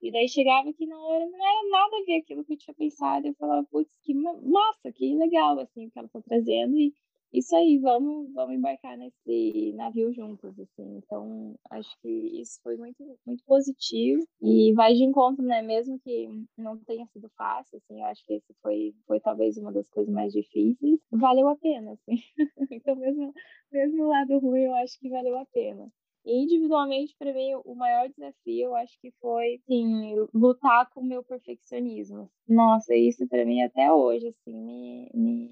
E 0.05 0.13
daí 0.13 0.29
chegava 0.29 0.71
que 0.71 0.87
na 0.87 0.99
hora 1.01 1.27
não 1.27 1.39
era 1.39 1.69
nada 1.71 1.97
a 1.97 2.05
ver 2.05 2.17
aquilo 2.17 2.45
que 2.45 2.53
eu 2.53 2.59
tinha 2.59 2.75
pensado. 2.75 3.27
Eu 3.27 3.35
falava, 3.35 3.67
putz, 3.71 3.91
que 4.03 4.13
massa, 4.13 4.93
que 4.93 5.15
legal, 5.15 5.59
assim, 5.59 5.87
o 5.87 5.91
que 5.91 5.99
ela 5.99 6.07
está 6.07 6.21
trazendo. 6.21 6.77
E 6.77 6.93
isso 7.33 7.57
aí, 7.57 7.79
vamos, 7.79 8.31
vamos 8.35 8.55
embarcar 8.55 8.99
nesse 8.99 9.73
navio 9.73 10.13
juntos, 10.13 10.61
assim. 10.61 10.99
Então, 10.99 11.55
acho 11.71 11.99
que 12.03 12.09
isso 12.39 12.61
foi 12.63 12.77
muito, 12.77 13.03
muito 13.27 13.43
positivo 13.47 14.23
e 14.43 14.75
vai 14.75 14.93
de 14.93 15.05
encontro, 15.05 15.43
né? 15.43 15.63
Mesmo 15.63 15.99
que 15.99 16.29
não 16.59 16.77
tenha 16.85 17.07
sido 17.07 17.31
fácil, 17.31 17.79
assim, 17.79 18.01
eu 18.01 18.07
acho 18.07 18.23
que 18.27 18.35
esse 18.35 18.55
foi, 18.61 18.95
foi 19.07 19.19
talvez 19.21 19.57
uma 19.57 19.73
das 19.73 19.89
coisas 19.89 20.13
mais 20.13 20.35
difíceis. 20.35 21.01
Valeu 21.11 21.49
a 21.49 21.57
pena, 21.57 21.93
assim. 21.93 22.23
então, 22.71 22.95
mesmo, 22.95 23.33
mesmo 23.73 24.05
o 24.05 24.09
lado 24.09 24.39
ruim, 24.39 24.65
eu 24.65 24.75
acho 24.75 25.01
que 25.01 25.09
valeu 25.09 25.39
a 25.39 25.47
pena. 25.47 25.91
Individualmente, 26.25 27.15
para 27.19 27.33
mim, 27.35 27.55
o 27.65 27.75
maior 27.75 28.09
desafio, 28.09 28.67
eu 28.67 28.75
acho 28.75 28.99
que 29.01 29.11
foi, 29.21 29.61
sim, 29.67 30.15
lutar 30.33 30.89
com 30.91 31.01
o 31.01 31.05
meu 31.05 31.23
perfeccionismo. 31.23 32.31
Nossa, 32.49 32.95
isso 32.95 33.29
para 33.29 33.45
mim 33.45 33.63
até 33.63 33.93
hoje, 33.93 34.29
assim, 34.29 34.55
me, 34.55 35.11
me, 35.13 35.51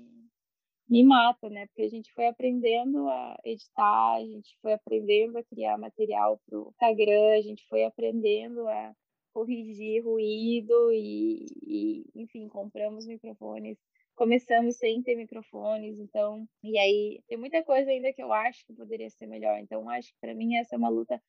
me 0.88 1.04
mata, 1.04 1.50
né? 1.50 1.66
Porque 1.66 1.82
a 1.82 1.88
gente 1.90 2.10
foi 2.14 2.26
aprendendo 2.26 3.06
a 3.08 3.38
editar, 3.44 4.14
a 4.14 4.24
gente 4.24 4.56
foi 4.62 4.72
aprendendo 4.72 5.36
a 5.36 5.44
criar 5.44 5.76
material 5.76 6.40
para 6.46 6.58
o 6.58 6.68
Instagram, 6.70 7.36
a 7.36 7.42
gente 7.42 7.66
foi 7.68 7.84
aprendendo 7.84 8.66
a 8.66 8.94
corrigir 9.34 10.04
ruído 10.04 10.92
e, 10.92 11.46
e 11.62 12.04
enfim, 12.14 12.48
compramos 12.48 13.06
microfones 13.06 13.78
começamos 14.22 14.76
sem 14.76 15.02
ter 15.02 15.16
microfones, 15.16 15.98
então, 15.98 16.46
e 16.62 16.78
aí 16.78 17.20
tem 17.26 17.36
muita 17.36 17.60
coisa 17.64 17.90
ainda 17.90 18.12
que 18.12 18.22
eu 18.22 18.32
acho 18.32 18.64
que 18.64 18.72
poderia 18.72 19.10
ser 19.10 19.26
melhor. 19.26 19.58
Então, 19.58 19.90
acho 19.90 20.10
que 20.10 20.20
para 20.20 20.32
mim 20.32 20.54
essa 20.54 20.76
é 20.76 20.78
uma 20.78 20.88
luta 20.88 21.20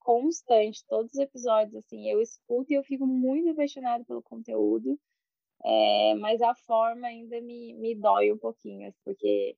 constante, 0.00 0.84
todos 0.86 1.12
os 1.12 1.18
episódios, 1.18 1.74
assim, 1.76 2.10
eu 2.10 2.20
escuto 2.20 2.70
e 2.70 2.76
eu 2.76 2.84
fico 2.84 3.06
muito 3.06 3.48
apaixonada 3.48 4.04
pelo 4.04 4.22
conteúdo, 4.22 5.00
é, 5.64 6.14
mas 6.16 6.42
a 6.42 6.54
forma 6.54 7.06
ainda 7.06 7.40
me, 7.40 7.72
me 7.72 7.94
dói 7.94 8.30
um 8.30 8.36
pouquinho, 8.36 8.86
assim, 8.86 9.00
porque 9.02 9.56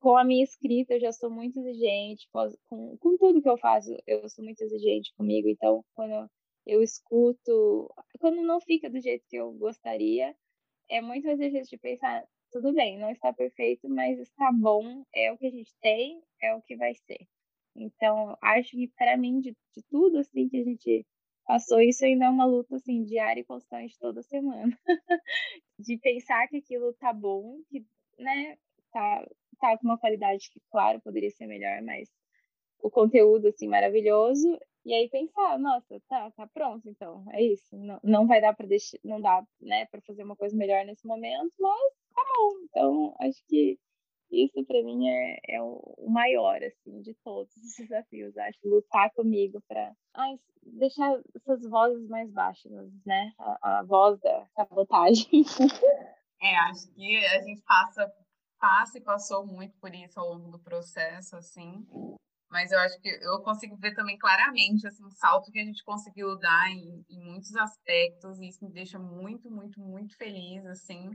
com 0.00 0.16
a 0.16 0.24
minha 0.24 0.42
escrita 0.42 0.94
eu 0.94 1.00
já 1.00 1.12
sou 1.12 1.28
muito 1.28 1.60
exigente, 1.60 2.26
com, 2.32 2.96
com 2.96 3.18
tudo 3.18 3.42
que 3.42 3.50
eu 3.50 3.58
faço 3.58 3.94
eu 4.06 4.26
sou 4.30 4.42
muito 4.42 4.62
exigente 4.62 5.12
comigo, 5.14 5.46
então 5.46 5.84
quando 5.94 6.12
eu, 6.12 6.26
eu 6.66 6.82
escuto, 6.82 7.92
quando 8.18 8.42
não 8.42 8.62
fica 8.62 8.88
do 8.88 8.98
jeito 8.98 9.26
que 9.28 9.36
eu 9.36 9.52
gostaria, 9.52 10.34
é 10.90 11.00
muito 11.00 11.28
exercício 11.28 11.76
de 11.76 11.78
pensar, 11.78 12.24
tudo 12.50 12.72
bem, 12.74 12.98
não 12.98 13.10
está 13.10 13.32
perfeito, 13.32 13.88
mas 13.88 14.18
está 14.18 14.50
bom, 14.52 15.04
é 15.14 15.32
o 15.32 15.38
que 15.38 15.46
a 15.46 15.50
gente 15.50 15.72
tem, 15.80 16.20
é 16.42 16.54
o 16.54 16.60
que 16.60 16.76
vai 16.76 16.94
ser. 16.94 17.26
Então, 17.76 18.36
acho 18.42 18.72
que 18.72 18.88
para 18.98 19.16
mim, 19.16 19.40
de, 19.40 19.56
de 19.74 19.82
tudo 19.88 20.18
assim 20.18 20.48
que 20.48 20.58
a 20.58 20.64
gente 20.64 21.06
passou, 21.46 21.80
isso 21.80 22.04
ainda 22.04 22.26
é 22.26 22.28
uma 22.28 22.44
luta 22.44 22.76
assim, 22.76 23.04
diária 23.04 23.40
e 23.40 23.44
constante 23.44 23.96
toda 23.98 24.22
semana. 24.22 24.76
de 25.78 25.96
pensar 25.98 26.48
que 26.48 26.58
aquilo 26.58 26.92
tá 26.94 27.12
bom, 27.12 27.58
que, 27.70 27.84
né, 28.18 28.56
tá, 28.92 29.26
tá 29.60 29.78
com 29.78 29.86
uma 29.86 29.98
qualidade 29.98 30.50
que, 30.52 30.60
claro, 30.70 31.00
poderia 31.00 31.30
ser 31.30 31.46
melhor, 31.46 31.80
mas 31.82 32.08
o 32.82 32.90
conteúdo, 32.90 33.48
assim, 33.48 33.68
maravilhoso, 33.68 34.58
e 34.84 34.94
aí 34.94 35.08
pensar, 35.08 35.58
nossa, 35.58 36.00
tá, 36.08 36.30
tá 36.30 36.46
pronto, 36.46 36.88
então, 36.88 37.24
é 37.32 37.42
isso. 37.42 37.76
Não, 37.76 38.00
não 38.02 38.26
vai 38.26 38.40
dar 38.40 38.54
para 38.54 38.66
deixar, 38.66 38.98
não 39.04 39.20
dá, 39.20 39.44
né, 39.60 39.86
para 39.86 40.00
fazer 40.02 40.22
uma 40.22 40.36
coisa 40.36 40.56
melhor 40.56 40.84
nesse 40.84 41.06
momento, 41.06 41.52
mas 41.58 41.94
tá 42.14 42.22
bom. 42.36 42.64
Então, 42.64 43.16
acho 43.20 43.44
que 43.46 43.78
isso 44.30 44.64
para 44.64 44.82
mim 44.82 45.08
é, 45.08 45.38
é 45.48 45.62
o 45.62 46.06
maior, 46.08 46.62
assim, 46.62 47.02
de 47.02 47.14
todos 47.24 47.54
os 47.56 47.76
desafios, 47.76 48.36
acho, 48.38 48.58
lutar 48.64 49.10
comigo 49.12 49.60
para 49.68 49.92
deixar 50.62 51.20
essas 51.34 51.62
vozes 51.68 52.08
mais 52.08 52.30
baixas, 52.32 52.72
né, 53.04 53.32
a, 53.38 53.80
a 53.80 53.82
voz 53.82 54.18
da 54.20 54.46
sabotagem. 54.54 55.26
É, 56.42 56.56
acho 56.56 56.90
que 56.94 57.18
a 57.26 57.42
gente 57.42 57.60
passa, 57.60 58.10
passa 58.58 58.96
e 58.96 59.02
passou 59.02 59.46
muito 59.46 59.76
por 59.78 59.94
isso 59.94 60.18
ao 60.18 60.26
longo 60.26 60.50
do 60.50 60.58
processo, 60.58 61.36
assim, 61.36 61.86
mas 62.50 62.72
eu 62.72 62.78
acho 62.80 63.00
que 63.00 63.08
eu 63.08 63.40
consigo 63.42 63.76
ver 63.76 63.94
também 63.94 64.18
claramente 64.18 64.86
assim, 64.86 65.04
o 65.04 65.10
salto 65.10 65.50
que 65.52 65.60
a 65.60 65.64
gente 65.64 65.84
conseguiu 65.84 66.36
dar 66.38 66.68
em, 66.70 67.04
em 67.08 67.24
muitos 67.24 67.54
aspectos, 67.54 68.40
e 68.40 68.48
isso 68.48 68.64
me 68.64 68.72
deixa 68.72 68.98
muito, 68.98 69.50
muito, 69.50 69.80
muito 69.80 70.16
feliz, 70.16 70.66
assim, 70.66 71.10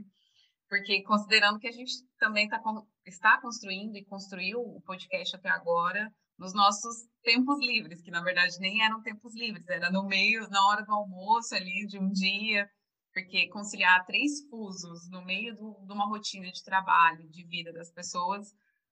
porque 0.68 1.02
considerando 1.02 1.58
que 1.58 1.68
a 1.68 1.72
gente 1.72 1.92
também 2.18 2.48
tá, 2.48 2.60
está 3.04 3.40
construindo 3.40 3.96
e 3.96 4.04
construiu 4.04 4.60
o 4.60 4.80
podcast 4.80 5.36
até 5.36 5.50
agora 5.50 6.10
nos 6.38 6.54
nossos 6.54 7.06
tempos 7.22 7.58
livres, 7.60 8.02
que 8.02 8.10
na 8.10 8.22
verdade 8.22 8.58
nem 8.58 8.82
eram 8.82 9.02
tempos 9.02 9.34
livres, 9.34 9.66
era 9.68 9.90
no 9.90 10.06
meio, 10.06 10.48
na 10.48 10.66
hora 10.68 10.82
do 10.84 10.92
almoço 10.92 11.54
ali, 11.54 11.86
de 11.86 11.98
um 11.98 12.10
dia, 12.10 12.68
porque 13.12 13.48
conciliar 13.48 14.04
três 14.04 14.46
fusos 14.48 15.08
no 15.10 15.24
meio 15.24 15.54
do, 15.54 15.84
de 15.86 15.92
uma 15.92 16.06
rotina 16.06 16.50
de 16.50 16.62
trabalho, 16.62 17.28
de 17.30 17.44
vida 17.46 17.72
das 17.72 17.90
pessoas, 17.90 18.48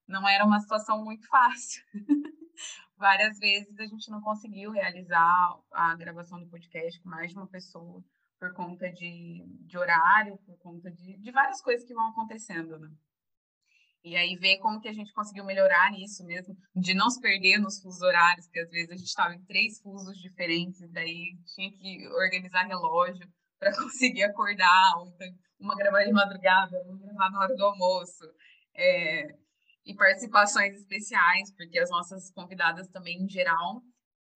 não 0.07 0.27
era 0.29 0.45
uma 0.45 0.61
situação 0.61 1.05
muito 1.05 1.27
fácil. 1.29 1.83
Várias 2.97 3.39
vezes 3.39 3.79
a 3.79 3.87
gente 3.87 4.11
não 4.11 4.21
conseguiu 4.21 4.71
realizar 4.71 5.59
a 5.73 5.95
gravação 5.97 6.41
do 6.41 6.49
podcast 6.49 7.01
com 7.01 7.09
mais 7.09 7.31
de 7.31 7.37
uma 7.37 7.49
pessoa 7.49 8.03
por 8.39 8.53
conta 8.55 8.91
de, 8.91 9.45
de 9.67 9.79
horário, 9.79 10.39
por 10.47 10.59
conta 10.59 10.91
de, 10.91 11.17
de 11.19 11.31
várias 11.31 11.61
coisas 11.61 11.87
que 11.87 11.95
vão 11.95 12.09
acontecendo, 12.09 12.79
né? 12.79 12.89
E 14.05 14.17
aí 14.17 14.37
ver 14.37 14.59
como 14.59 14.81
que 14.83 14.89
a 14.89 14.93
gente 14.93 15.15
conseguiu 15.15 15.47
melhorar 15.47 15.91
nisso 15.91 16.25
mesmo, 16.27 16.55
de 16.77 16.93
não 16.93 17.09
se 17.09 17.19
perder 17.23 17.59
nos 17.59 17.81
fusos 17.81 18.03
horários, 18.03 18.47
que 18.49 18.61
às 18.61 18.71
vezes 18.71 18.91
a 18.91 18.97
gente 18.97 19.07
estava 19.07 19.35
em 19.35 19.43
três 19.45 19.81
fusos 19.81 20.19
diferentes, 20.19 20.87
daí 20.93 21.39
tinha 21.55 21.71
que 21.73 22.07
organizar 22.09 22.67
relógio 22.67 23.27
para 23.59 23.75
conseguir 23.75 24.25
acordar, 24.25 24.99
ou 24.99 25.09
então 25.09 25.29
uma 25.59 25.75
gravar 25.75 26.05
de 26.05 26.13
madrugada, 26.13 26.83
uma 26.83 26.99
gravar 26.99 27.31
na 27.31 27.41
hora 27.41 27.57
do 27.57 27.65
almoço. 27.65 28.25
É, 28.77 29.27
e 29.85 29.95
participações 29.95 30.75
especiais, 30.75 31.53
porque 31.57 31.79
as 31.79 31.91
nossas 31.91 32.31
convidadas 32.31 32.89
também, 32.89 33.23
em 33.23 33.29
geral, 33.29 33.83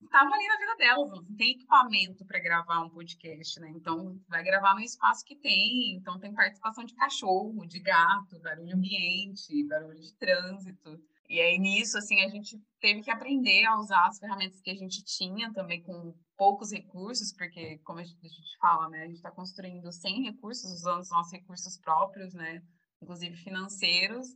estavam 0.02 0.32
ali 0.32 0.46
na 0.46 0.58
vida 0.58 0.76
delas, 0.76 1.10
não 1.10 1.36
tem 1.36 1.52
equipamento 1.52 2.24
para 2.24 2.38
gravar 2.38 2.84
um 2.84 2.90
podcast, 2.90 3.58
né? 3.60 3.70
Então, 3.74 4.20
vai 4.28 4.44
gravar 4.44 4.74
no 4.74 4.80
espaço 4.80 5.24
que 5.24 5.36
tem, 5.36 5.94
então 5.94 6.18
tem 6.18 6.32
participação 6.32 6.84
de 6.84 6.94
cachorro, 6.94 7.66
de 7.66 7.80
gato, 7.80 8.38
barulho 8.40 8.76
ambiente, 8.76 9.66
barulho 9.66 9.98
de 9.98 10.14
trânsito. 10.16 11.00
E 11.28 11.40
aí, 11.40 11.58
nisso, 11.58 11.98
assim, 11.98 12.20
a 12.22 12.28
gente 12.28 12.58
teve 12.80 13.02
que 13.02 13.10
aprender 13.10 13.64
a 13.66 13.78
usar 13.78 14.06
as 14.06 14.18
ferramentas 14.18 14.60
que 14.60 14.70
a 14.70 14.74
gente 14.74 15.04
tinha 15.04 15.52
também 15.52 15.82
com 15.82 16.14
poucos 16.36 16.72
recursos, 16.72 17.32
porque, 17.32 17.78
como 17.78 17.98
a 17.98 18.04
gente 18.04 18.58
fala, 18.60 18.88
né, 18.88 19.02
a 19.02 19.06
gente 19.06 19.16
está 19.16 19.30
construindo 19.30 19.90
sem 19.92 20.22
recursos, 20.22 20.70
usando 20.70 21.00
os 21.00 21.10
nossos 21.10 21.32
recursos 21.32 21.76
próprios, 21.78 22.32
né, 22.32 22.62
inclusive 23.02 23.36
financeiros 23.36 24.28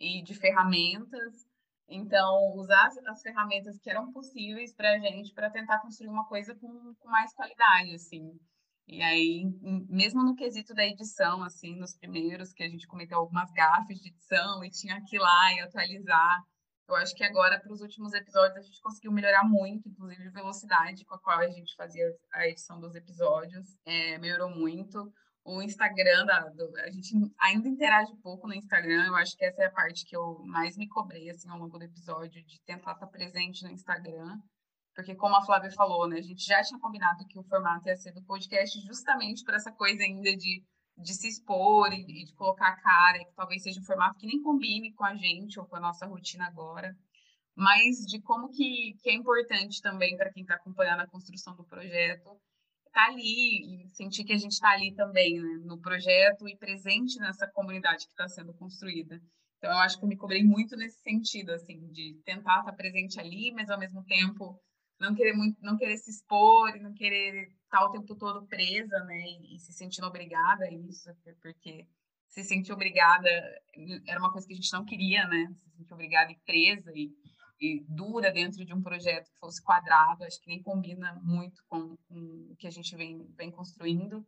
e 0.00 0.22
de 0.22 0.34
ferramentas. 0.34 1.46
Então, 1.86 2.54
usar 2.56 2.88
as, 3.06 3.22
ferramentas 3.22 3.78
que 3.80 3.90
eram 3.90 4.12
possíveis 4.12 4.72
para 4.72 4.94
a 4.94 4.98
gente 4.98 5.34
para 5.34 5.50
tentar 5.50 5.80
construir 5.80 6.08
uma 6.08 6.26
coisa 6.26 6.54
com, 6.54 6.94
com 6.98 7.08
mais 7.08 7.34
qualidade, 7.34 7.94
assim. 7.94 8.32
E 8.86 9.02
aí, 9.02 9.44
mesmo 9.88 10.24
no 10.24 10.34
quesito 10.34 10.74
da 10.74 10.84
edição, 10.84 11.42
assim, 11.42 11.76
nos 11.76 11.96
primeiros, 11.96 12.52
que 12.52 12.62
a 12.62 12.68
gente 12.68 12.86
cometeu 12.86 13.18
algumas 13.18 13.50
gafes 13.52 14.00
de 14.00 14.08
edição 14.08 14.64
e 14.64 14.70
tinha 14.70 15.00
que 15.04 15.16
ir 15.16 15.18
lá 15.20 15.52
e 15.52 15.60
atualizar, 15.60 16.42
eu 16.88 16.96
acho 16.96 17.14
que 17.14 17.22
agora, 17.22 17.60
para 17.60 17.72
os 17.72 17.80
últimos 17.80 18.12
episódios, 18.14 18.56
a 18.56 18.62
gente 18.62 18.80
conseguiu 18.80 19.12
melhorar 19.12 19.44
muito, 19.44 19.88
inclusive 19.88 20.26
a 20.26 20.32
velocidade 20.32 21.04
com 21.04 21.14
a 21.14 21.20
qual 21.20 21.38
a 21.38 21.48
gente 21.48 21.74
fazia 21.76 22.04
a 22.32 22.48
edição 22.48 22.80
dos 22.80 22.96
episódios, 22.96 23.78
é, 23.84 24.18
melhorou 24.18 24.50
muito 24.50 25.12
o 25.44 25.62
Instagram, 25.62 26.26
da, 26.26 26.40
do, 26.48 26.76
a 26.78 26.90
gente 26.90 27.14
ainda 27.38 27.68
interage 27.68 28.14
pouco 28.22 28.46
no 28.46 28.54
Instagram, 28.54 29.06
eu 29.06 29.14
acho 29.16 29.36
que 29.36 29.44
essa 29.44 29.62
é 29.62 29.66
a 29.66 29.72
parte 29.72 30.04
que 30.04 30.16
eu 30.16 30.38
mais 30.44 30.76
me 30.76 30.88
cobrei, 30.88 31.30
assim, 31.30 31.48
ao 31.48 31.58
longo 31.58 31.78
do 31.78 31.84
episódio, 31.84 32.44
de 32.44 32.60
tentar 32.62 32.92
estar 32.92 33.06
presente 33.06 33.64
no 33.64 33.70
Instagram, 33.70 34.38
porque 34.94 35.14
como 35.14 35.36
a 35.36 35.44
Flávia 35.44 35.70
falou, 35.70 36.06
né, 36.08 36.18
a 36.18 36.22
gente 36.22 36.44
já 36.44 36.62
tinha 36.62 36.78
combinado 36.78 37.26
que 37.26 37.38
o 37.38 37.44
formato 37.44 37.88
ia 37.88 37.96
ser 37.96 38.12
do 38.12 38.22
podcast 38.22 38.78
justamente 38.86 39.44
por 39.44 39.54
essa 39.54 39.72
coisa 39.72 40.02
ainda 40.02 40.36
de, 40.36 40.62
de 40.98 41.14
se 41.14 41.28
expor 41.28 41.92
e, 41.92 42.02
e 42.02 42.24
de 42.26 42.34
colocar 42.34 42.68
a 42.68 42.80
cara, 42.80 43.24
que 43.24 43.34
talvez 43.34 43.62
seja 43.62 43.80
um 43.80 43.84
formato 43.84 44.18
que 44.18 44.26
nem 44.26 44.42
combine 44.42 44.92
com 44.92 45.04
a 45.04 45.14
gente 45.14 45.58
ou 45.58 45.66
com 45.66 45.76
a 45.76 45.80
nossa 45.80 46.06
rotina 46.06 46.46
agora, 46.46 46.94
mas 47.54 47.98
de 48.06 48.20
como 48.20 48.50
que, 48.50 48.94
que 49.00 49.10
é 49.10 49.14
importante 49.14 49.80
também 49.80 50.16
para 50.16 50.32
quem 50.32 50.42
está 50.42 50.54
acompanhando 50.54 51.00
a 51.00 51.06
construção 51.06 51.54
do 51.56 51.64
projeto, 51.64 52.38
estar 52.90 53.06
tá 53.06 53.12
ali 53.12 53.84
e 53.84 53.88
sentir 53.90 54.24
que 54.24 54.32
a 54.32 54.38
gente 54.38 54.52
está 54.52 54.70
ali 54.70 54.92
também, 54.94 55.40
né, 55.40 55.60
no 55.64 55.80
projeto 55.80 56.48
e 56.48 56.56
presente 56.56 57.18
nessa 57.18 57.46
comunidade 57.48 58.06
que 58.06 58.12
está 58.12 58.28
sendo 58.28 58.52
construída. 58.54 59.20
Então, 59.58 59.70
eu 59.70 59.78
acho 59.78 59.98
que 59.98 60.04
eu 60.04 60.08
me 60.08 60.16
cobrei 60.16 60.42
muito 60.42 60.76
nesse 60.76 61.00
sentido, 61.02 61.50
assim, 61.50 61.90
de 61.92 62.20
tentar 62.24 62.60
estar 62.60 62.64
tá 62.64 62.72
presente 62.72 63.20
ali, 63.20 63.52
mas 63.52 63.70
ao 63.70 63.78
mesmo 63.78 64.04
tempo 64.04 64.58
não 64.98 65.14
querer 65.14 65.32
muito, 65.32 65.56
não 65.62 65.78
querer 65.78 65.96
se 65.96 66.10
expor 66.10 66.76
e 66.76 66.80
não 66.80 66.92
querer 66.92 67.48
estar 67.64 67.84
o 67.84 67.90
tempo 67.90 68.14
todo 68.16 68.46
presa, 68.46 68.98
né, 69.04 69.22
e 69.50 69.58
se 69.58 69.72
sentindo 69.72 70.06
obrigada 70.06 70.64
a 70.64 70.72
isso, 70.72 71.10
porque 71.42 71.86
se 72.28 72.44
sentir 72.44 72.72
obrigada 72.72 73.28
era 74.06 74.20
uma 74.20 74.30
coisa 74.30 74.46
que 74.46 74.52
a 74.52 74.56
gente 74.56 74.72
não 74.72 74.84
queria, 74.84 75.26
né, 75.26 75.46
se 75.54 75.70
sentir 75.70 75.92
obrigada 75.94 76.30
e 76.30 76.38
presa 76.44 76.92
e 76.94 77.10
e 77.60 77.84
dura 77.88 78.32
dentro 78.32 78.64
de 78.64 78.72
um 78.72 78.82
projeto 78.82 79.30
que 79.30 79.38
fosse 79.38 79.62
quadrado, 79.62 80.24
acho 80.24 80.40
que 80.40 80.48
nem 80.48 80.62
combina 80.62 81.20
muito 81.22 81.62
com, 81.68 81.96
com 82.08 82.48
o 82.50 82.56
que 82.56 82.66
a 82.66 82.70
gente 82.70 82.96
vem, 82.96 83.26
vem 83.36 83.50
construindo. 83.50 84.26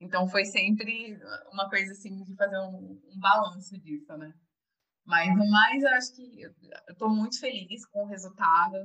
Então 0.00 0.26
foi 0.26 0.44
sempre 0.44 1.16
uma 1.52 1.70
coisa 1.70 1.92
assim 1.92 2.24
de 2.24 2.34
fazer 2.34 2.58
um, 2.58 3.00
um 3.06 3.20
balanço 3.20 3.78
disso, 3.78 4.16
né? 4.16 4.34
Mas 5.04 5.36
no 5.36 5.48
mais, 5.50 5.82
eu 5.82 5.88
acho 5.90 6.14
que 6.14 6.42
eu 6.42 6.52
estou 6.90 7.08
muito 7.08 7.38
feliz 7.38 7.84
com 7.86 8.04
o 8.04 8.08
resultado. 8.08 8.76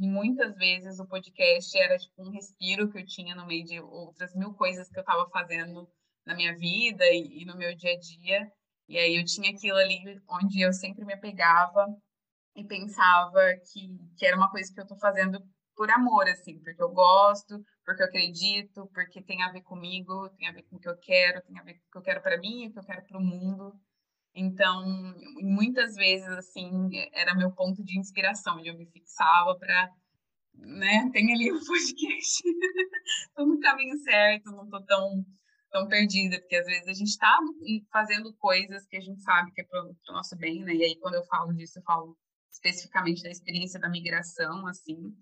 E 0.00 0.08
muitas 0.08 0.54
vezes 0.56 0.98
o 0.98 1.06
podcast 1.06 1.76
era 1.76 1.98
tipo 1.98 2.22
um 2.22 2.30
respiro 2.30 2.90
que 2.90 2.98
eu 2.98 3.06
tinha 3.06 3.34
no 3.34 3.46
meio 3.46 3.64
de 3.64 3.80
outras 3.80 4.34
mil 4.34 4.54
coisas 4.54 4.88
que 4.88 4.98
eu 4.98 5.02
estava 5.02 5.28
fazendo 5.30 5.88
na 6.24 6.34
minha 6.34 6.56
vida 6.56 7.04
e, 7.06 7.42
e, 7.42 7.44
no 7.44 7.56
meu 7.56 7.74
dia 7.76 7.92
a 7.92 7.98
dia. 7.98 8.52
E 8.88 8.98
aí 8.98 9.16
eu 9.16 9.24
tinha 9.24 9.50
aquilo 9.50 9.76
ali 9.76 9.98
onde 10.28 10.60
eu 10.60 10.72
sempre 10.72 11.04
me 11.04 11.12
apegava 11.12 11.86
e 12.56 12.64
pensava 12.64 13.40
que, 13.70 13.98
que 14.16 14.26
era 14.26 14.36
uma 14.36 14.50
coisa 14.50 14.72
que 14.72 14.80
eu 14.80 14.84
estou 14.84 14.98
fazendo 14.98 15.38
por 15.76 15.90
amor, 15.90 16.26
assim, 16.26 16.58
porque 16.60 16.82
eu 16.82 16.88
gosto, 16.88 17.62
porque 17.84 18.02
eu 18.02 18.06
acredito, 18.06 18.90
porque 18.94 19.22
tem 19.22 19.42
a 19.42 19.52
ver 19.52 19.60
comigo, 19.60 20.30
tem 20.30 20.48
a 20.48 20.52
ver 20.52 20.62
com 20.62 20.76
o 20.76 20.80
que 20.80 20.88
eu 20.88 20.96
quero, 20.96 21.42
tem 21.42 21.58
a 21.58 21.62
ver 21.62 21.74
com 21.74 21.80
o 21.80 21.90
que 21.92 21.98
eu 21.98 22.02
quero 22.02 22.22
para 22.22 22.38
mim 22.38 22.64
e 22.64 22.68
o 22.68 22.72
que 22.72 22.78
eu 22.78 22.84
quero 22.84 23.06
para 23.06 23.18
o 23.18 23.22
mundo. 23.22 23.78
Então, 24.34 24.84
muitas 25.40 25.94
vezes, 25.94 26.28
assim, 26.28 26.88
era 27.12 27.34
meu 27.34 27.52
ponto 27.52 27.84
de 27.84 27.98
inspiração, 27.98 28.58
onde 28.58 28.68
eu 28.68 28.76
me 28.76 28.86
fixava 28.86 29.54
para, 29.58 29.90
né, 30.54 31.10
tem 31.12 31.32
ali 31.32 31.52
um 31.52 31.60
podcast, 31.64 32.42
estou 33.28 33.46
no 33.46 33.60
caminho 33.60 33.98
certo, 33.98 34.50
não 34.50 34.64
estou 34.64 34.82
tão, 34.84 35.24
tão 35.70 35.88
perdida, 35.88 36.38
porque 36.40 36.56
às 36.56 36.66
vezes 36.66 36.88
a 36.88 36.94
gente 36.94 37.08
está 37.08 37.38
fazendo 37.92 38.32
coisas 38.34 38.86
que 38.86 38.96
a 38.96 39.00
gente 39.00 39.20
sabe 39.22 39.52
que 39.52 39.60
é 39.60 39.64
para 39.64 39.82
o 39.84 40.12
nosso 40.12 40.36
bem, 40.36 40.64
né, 40.64 40.74
e 40.74 40.84
aí 40.84 40.96
quando 41.00 41.14
eu 41.14 41.24
falo 41.26 41.52
disso, 41.52 41.78
eu 41.78 41.82
falo 41.82 42.16
especificamente 42.56 43.22
da 43.22 43.30
experiência 43.30 43.78
da 43.78 43.88
migração, 43.88 44.66
assim, 44.66 45.14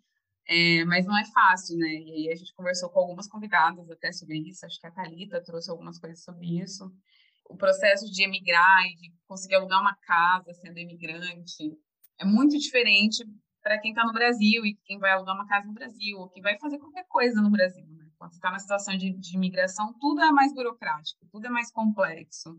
é, 0.47 0.85
mas 0.85 1.07
não 1.07 1.17
é 1.17 1.25
fácil, 1.27 1.77
né? 1.77 1.89
E 1.89 2.13
aí 2.13 2.33
a 2.33 2.37
gente 2.37 2.55
conversou 2.55 2.91
com 2.91 3.01
algumas 3.01 3.29
convidadas 3.29 3.91
até 3.91 4.13
sobre 4.13 4.39
isso, 4.39 4.65
acho 4.65 4.81
que 4.81 4.87
a 4.87 4.91
Thalita 4.91 5.43
trouxe 5.43 5.71
algumas 5.71 5.99
coisas 5.99 6.23
sobre 6.23 6.61
isso. 6.61 6.91
O 7.47 7.57
processo 7.57 8.11
de 8.11 8.23
emigrar 8.23 8.87
e 8.87 8.97
de 8.97 9.13
conseguir 9.27 9.57
alugar 9.57 9.81
uma 9.81 9.97
casa 9.97 10.53
sendo 10.55 10.79
imigrante 10.79 11.77
é 12.19 12.25
muito 12.25 12.57
diferente 12.57 13.25
para 13.63 13.79
quem 13.79 13.93
está 13.93 14.05
no 14.05 14.13
Brasil 14.13 14.65
e 14.65 14.79
quem 14.85 14.99
vai 14.99 15.13
alugar 15.13 15.35
uma 15.35 15.47
casa 15.47 15.67
no 15.67 15.73
Brasil, 15.73 16.19
ou 16.19 16.29
quem 16.29 16.43
vai 16.43 16.59
fazer 16.59 16.79
qualquer 16.79 17.05
coisa 17.09 17.41
no 17.41 17.51
Brasil. 17.51 17.87
Né? 17.87 18.07
Quando 18.19 18.33
está 18.33 18.51
na 18.51 18.59
situação 18.59 18.97
de, 18.97 19.13
de 19.13 19.37
imigração, 19.37 19.95
tudo 19.99 20.23
é 20.23 20.31
mais 20.31 20.55
burocrático, 20.55 21.27
tudo 21.31 21.47
é 21.47 21.51
mais 21.51 21.71
complexo. 21.73 22.55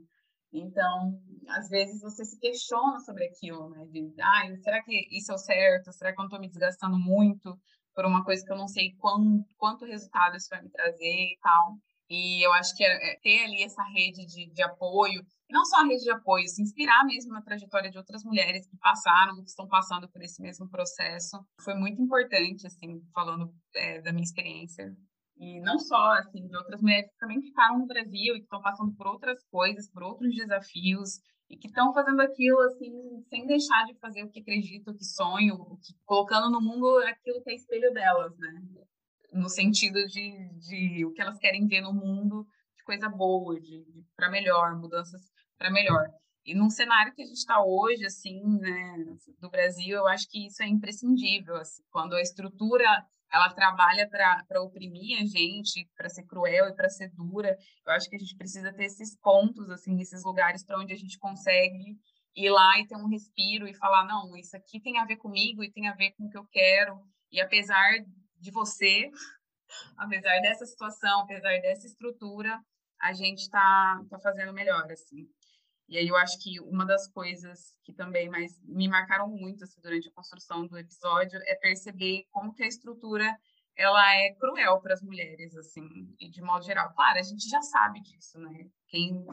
Então, 0.58 1.20
às 1.50 1.68
vezes 1.68 2.02
você 2.02 2.24
se 2.24 2.40
questiona 2.40 3.00
sobre 3.00 3.26
aquilo, 3.26 3.70
né? 3.70 3.86
De, 3.88 4.14
ah, 4.22 4.56
será 4.64 4.82
que 4.82 5.08
isso 5.12 5.32
é 5.32 5.36
o 5.36 5.38
certo? 5.38 5.92
Será 5.92 6.14
que 6.14 6.20
eu 6.20 6.24
não 6.24 6.28
estou 6.28 6.40
me 6.40 6.48
desgastando 6.48 6.98
muito 6.98 7.60
por 7.94 8.06
uma 8.06 8.24
coisa 8.24 8.44
que 8.46 8.52
eu 8.52 8.58
não 8.58 8.68
sei 8.68 8.94
quanto, 8.98 9.46
quanto 9.58 9.86
resultado 9.86 10.38
isso 10.38 10.48
vai 10.50 10.62
me 10.62 10.70
trazer 10.70 11.04
e 11.04 11.38
tal? 11.42 11.78
E 12.10 12.46
eu 12.46 12.54
acho 12.54 12.76
que 12.76 12.84
é, 12.84 13.14
é 13.14 13.20
ter 13.20 13.44
ali 13.44 13.64
essa 13.64 13.84
rede 13.84 14.26
de, 14.26 14.50
de 14.52 14.64
apoio, 14.64 15.26
não 15.50 15.66
só 15.66 15.82
a 15.82 15.86
rede 15.86 16.04
de 16.04 16.12
apoio, 16.12 16.48
se 16.48 16.62
inspirar 16.62 17.04
mesmo 17.04 17.34
na 17.34 17.42
trajetória 17.42 17.90
de 17.90 17.98
outras 17.98 18.24
mulheres 18.24 18.68
que 18.68 18.78
passaram, 18.78 19.42
que 19.42 19.50
estão 19.50 19.68
passando 19.68 20.08
por 20.10 20.22
esse 20.22 20.42
mesmo 20.42 20.70
processo, 20.70 21.38
foi 21.62 21.74
muito 21.74 22.02
importante, 22.02 22.68
assim, 22.68 23.02
falando 23.14 23.52
é, 23.76 24.02
da 24.02 24.14
minha 24.14 24.24
experiência 24.24 24.96
e 25.38 25.60
não 25.62 25.78
só, 25.78 26.14
assim, 26.14 26.48
de 26.48 26.56
outras 26.56 26.82
mulheres 26.82 27.10
que 27.10 27.18
também 27.18 27.42
ficaram 27.42 27.80
no 27.80 27.88
Brasil 27.88 28.36
e 28.36 28.40
que 28.40 28.46
estão 28.46 28.62
passando 28.62 28.96
por 28.96 29.08
outras 29.08 29.44
coisas, 29.52 29.90
por 29.92 30.04
outros 30.04 30.34
desafios, 30.34 31.20
e 31.50 31.58
que 31.58 31.68
estão 31.68 31.94
fazendo 31.94 32.22
aquilo, 32.22 32.60
assim, 32.62 32.92
sem 33.30 33.46
deixar 33.46 33.86
de 33.86 33.94
fazer 34.00 34.24
o 34.24 34.30
que 34.30 34.40
acredito, 34.40 34.92
o 34.92 34.96
que 34.96 35.04
sonho, 35.04 35.56
o 35.56 35.78
que, 35.78 35.94
colocando 36.06 36.50
no 36.50 36.62
mundo 36.62 36.98
aquilo 37.00 37.42
que 37.44 37.52
é 37.52 37.56
espelho 37.56 37.94
delas, 37.94 38.36
né? 38.38 38.62
No 39.34 39.50
sentido 39.50 40.06
de, 40.08 40.50
de 40.60 41.06
o 41.06 41.12
que 41.12 41.22
elas 41.22 41.38
querem 41.38 41.68
ver 41.68 41.82
no 41.82 41.94
mundo 41.94 42.48
de 42.78 42.84
coisa 42.84 43.10
boa, 43.10 43.60
de, 43.60 43.84
de 43.84 44.06
para 44.16 44.30
melhor, 44.30 44.76
mudanças 44.80 45.22
para 45.58 45.70
melhor. 45.70 46.08
E 46.46 46.54
num 46.54 46.70
cenário 46.70 47.14
que 47.14 47.22
a 47.22 47.26
gente 47.26 47.38
está 47.38 47.64
hoje, 47.64 48.06
assim, 48.06 48.42
né, 48.60 49.06
do 49.40 49.50
Brasil, 49.50 49.98
eu 49.98 50.08
acho 50.08 50.30
que 50.30 50.46
isso 50.48 50.64
é 50.64 50.68
imprescindível, 50.68 51.56
assim, 51.58 51.84
quando 51.92 52.14
a 52.14 52.22
estrutura 52.22 52.88
ela 53.36 53.50
trabalha 53.54 54.10
para 54.10 54.62
oprimir 54.62 55.22
a 55.22 55.26
gente, 55.26 55.86
para 55.98 56.08
ser 56.08 56.24
cruel 56.24 56.70
e 56.70 56.74
para 56.74 56.88
ser 56.88 57.10
dura. 57.10 57.58
Eu 57.86 57.92
acho 57.92 58.10
que 58.10 58.16
a 58.16 58.20
gente 58.20 58.34
precisa 58.38 58.72
ter 58.72 58.86
esses 58.86 59.18
pontos, 59.18 59.70
assim, 59.70 60.00
esses 60.00 60.24
lugares 60.24 60.64
para 60.64 60.80
onde 60.80 60.94
a 60.94 60.98
gente 60.98 61.20
consegue 61.20 61.98
ir 62.34 62.50
lá 62.50 62.80
e 62.80 62.88
ter 62.88 62.96
um 62.96 63.10
respiro 63.10 63.68
e 63.68 63.74
falar: 63.74 64.06
não, 64.06 64.38
isso 64.38 64.56
aqui 64.56 64.80
tem 64.80 65.00
a 65.00 65.06
ver 65.06 65.18
comigo 65.18 65.62
e 65.62 65.70
tem 65.70 65.90
a 65.90 65.94
ver 65.94 66.12
com 66.12 66.28
o 66.28 66.30
que 66.30 66.38
eu 66.38 66.46
quero. 66.46 66.98
E 67.30 67.42
apesar 67.42 67.92
de 68.40 68.52
você, 68.52 69.12
apesar 69.98 70.40
dessa 70.40 70.66
situação, 70.66 71.20
apesar 71.20 71.60
dessa 71.60 71.88
estrutura, 71.88 72.58
a 73.02 73.12
gente 73.12 73.40
está 73.40 74.02
tá 74.10 74.18
fazendo 74.20 74.54
melhor, 74.54 74.90
assim. 74.90 75.28
E 75.88 75.98
aí 75.98 76.08
eu 76.08 76.16
acho 76.16 76.42
que 76.42 76.60
uma 76.62 76.86
das 76.86 77.08
coisas 77.12 77.78
que 77.84 77.94
também 77.94 78.30
mais 78.30 78.60
me 78.64 78.88
marcaram 78.88 79.30
muito 79.30 79.64
assim, 79.64 79.80
durante 79.82 80.08
a 80.08 80.14
construção 80.14 80.66
do 80.66 80.78
episódio 80.78 81.40
é 81.46 81.56
perceber 81.56 82.26
como 82.32 82.54
que 82.54 82.64
a 82.64 82.68
estrutura 82.68 83.38
ela 83.78 84.16
é 84.16 84.34
cruel 84.36 84.80
para 84.82 84.94
as 84.94 85.02
mulheres, 85.02 85.56
assim, 85.56 85.86
e 86.20 86.30
de 86.30 86.42
modo 86.42 86.66
geral. 86.66 86.94
Claro, 86.94 87.20
a 87.20 87.22
gente 87.22 87.48
já 87.48 87.62
sabe 87.62 88.02
disso, 88.02 88.40
né? 88.40 88.70
Quem, 88.88 89.26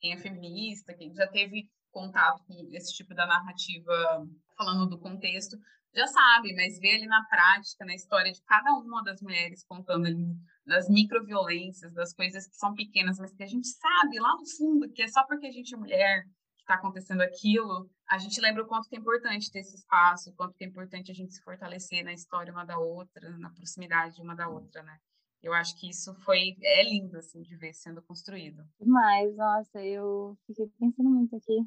quem 0.00 0.12
é 0.12 0.16
feminista, 0.16 0.94
quem 0.94 1.14
já 1.14 1.26
teve 1.26 1.70
contato 1.90 2.42
com 2.46 2.68
esse 2.72 2.94
tipo 2.94 3.14
da 3.14 3.26
narrativa, 3.26 4.26
falando 4.56 4.88
do 4.88 4.98
contexto, 4.98 5.56
já 5.94 6.06
sabe, 6.06 6.54
mas 6.54 6.78
ver 6.78 6.96
ali 6.96 7.06
na 7.06 7.22
prática, 7.26 7.84
na 7.84 7.94
história 7.94 8.32
de 8.32 8.42
cada 8.42 8.72
uma 8.72 9.04
das 9.04 9.20
mulheres 9.20 9.62
contando 9.64 10.06
ali 10.06 10.34
das 10.66 10.88
microviolências, 10.88 11.92
das 11.92 12.12
coisas 12.12 12.46
que 12.46 12.56
são 12.56 12.74
pequenas, 12.74 13.18
mas 13.18 13.34
que 13.34 13.42
a 13.42 13.46
gente 13.46 13.66
sabe 13.68 14.18
lá 14.20 14.34
no 14.36 14.46
fundo 14.56 14.92
que 14.92 15.02
é 15.02 15.08
só 15.08 15.24
porque 15.26 15.46
a 15.46 15.50
gente 15.50 15.74
é 15.74 15.78
mulher 15.78 16.24
que 16.56 16.62
está 16.62 16.74
acontecendo 16.74 17.20
aquilo, 17.22 17.90
a 18.08 18.18
gente 18.18 18.40
lembra 18.40 18.62
o 18.62 18.66
quanto 18.66 18.88
que 18.88 18.94
é 18.94 18.98
importante 18.98 19.50
ter 19.50 19.60
esse 19.60 19.74
espaço, 19.74 20.30
o 20.30 20.34
quanto 20.34 20.56
que 20.56 20.64
é 20.64 20.68
importante 20.68 21.10
a 21.10 21.14
gente 21.14 21.34
se 21.34 21.42
fortalecer 21.42 22.04
na 22.04 22.12
história 22.12 22.52
uma 22.52 22.64
da 22.64 22.78
outra, 22.78 23.36
na 23.38 23.50
proximidade 23.50 24.20
uma 24.20 24.36
da 24.36 24.48
outra, 24.48 24.82
né? 24.82 24.98
Eu 25.42 25.52
acho 25.52 25.76
que 25.80 25.90
isso 25.90 26.14
foi 26.24 26.54
é 26.62 26.84
lindo 26.84 27.18
assim 27.18 27.42
de 27.42 27.56
ver 27.56 27.74
sendo 27.74 28.00
construído. 28.02 28.62
Demais, 28.80 29.34
nossa, 29.34 29.84
eu 29.84 30.38
fiquei 30.46 30.68
pensando 30.78 31.10
muito 31.10 31.34
aqui 31.34 31.58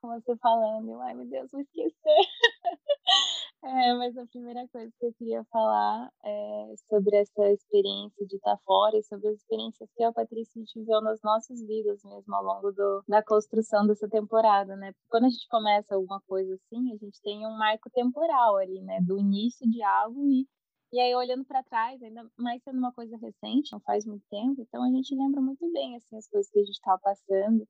com 0.00 0.08
você 0.08 0.34
falando, 0.38 0.98
ai 1.02 1.14
meu 1.14 1.26
Deus, 1.26 1.50
vou 1.50 1.60
esquecer. 1.60 1.92
É, 3.62 3.92
mas 3.94 4.16
a 4.16 4.24
primeira 4.26 4.68
coisa 4.68 4.92
que 4.98 5.06
eu 5.06 5.12
queria 5.14 5.44
falar 5.50 6.08
é 6.24 6.74
sobre 6.88 7.16
essa 7.16 7.50
experiência 7.50 8.24
de 8.24 8.36
estar 8.36 8.56
fora 8.64 8.96
e 8.96 9.02
sobre 9.02 9.28
as 9.28 9.34
experiências 9.36 9.90
que 9.96 10.04
a 10.04 10.12
Patrícia 10.12 10.62
viveu 10.76 11.00
nas 11.00 11.20
nossas 11.22 11.60
vidas 11.66 12.00
mesmo 12.04 12.34
ao 12.36 12.44
longo 12.44 12.70
do, 12.70 13.02
da 13.08 13.22
construção 13.22 13.84
dessa 13.84 14.08
temporada, 14.08 14.76
né? 14.76 14.92
Quando 15.08 15.24
a 15.24 15.28
gente 15.28 15.46
começa 15.48 15.94
alguma 15.94 16.20
coisa 16.20 16.54
assim, 16.54 16.92
a 16.92 16.96
gente 16.96 17.20
tem 17.20 17.44
um 17.46 17.58
marco 17.58 17.90
temporal 17.90 18.56
ali, 18.58 18.80
né? 18.82 19.00
Do 19.02 19.18
início 19.18 19.68
de 19.68 19.82
algo 19.82 20.24
e 20.24 20.46
e 20.90 20.98
aí, 20.98 21.14
olhando 21.14 21.44
para 21.44 21.62
trás, 21.62 22.02
ainda 22.02 22.26
mais 22.34 22.62
sendo 22.62 22.78
uma 22.78 22.92
coisa 22.92 23.14
recente, 23.18 23.72
não 23.72 23.80
faz 23.80 24.06
muito 24.06 24.24
tempo, 24.30 24.62
então 24.62 24.82
a 24.82 24.90
gente 24.90 25.14
lembra 25.14 25.38
muito 25.38 25.70
bem 25.70 25.94
assim, 25.96 26.16
as 26.16 26.26
coisas 26.26 26.50
que 26.50 26.58
a 26.58 26.64
gente 26.64 26.76
estava 26.76 26.98
passando, 27.00 27.68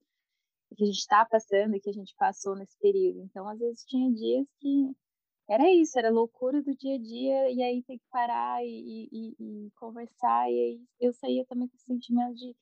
que 0.76 0.84
a 0.84 0.86
gente 0.86 0.98
está 0.98 1.24
passando 1.24 1.74
e 1.74 1.80
que 1.80 1.90
a 1.90 1.92
gente 1.92 2.14
passou 2.16 2.54
nesse 2.54 2.78
período. 2.78 3.20
Então, 3.22 3.48
às 3.48 3.58
vezes, 3.58 3.84
tinha 3.86 4.12
dias 4.12 4.46
que 4.60 4.92
era 5.48 5.70
isso, 5.72 5.98
era 5.98 6.10
loucura 6.10 6.62
do 6.62 6.74
dia 6.76 6.96
a 6.96 6.98
dia, 6.98 7.50
e 7.50 7.62
aí 7.62 7.82
tem 7.82 7.98
que 7.98 8.04
parar 8.10 8.64
e, 8.64 9.08
e, 9.12 9.66
e 9.66 9.70
conversar, 9.76 10.50
e 10.50 10.54
aí 10.54 10.80
eu 11.00 11.12
saía 11.12 11.44
também 11.46 11.68
com 11.68 11.76
o 11.76 11.80
sentimento 11.80 12.34
de 12.34 12.54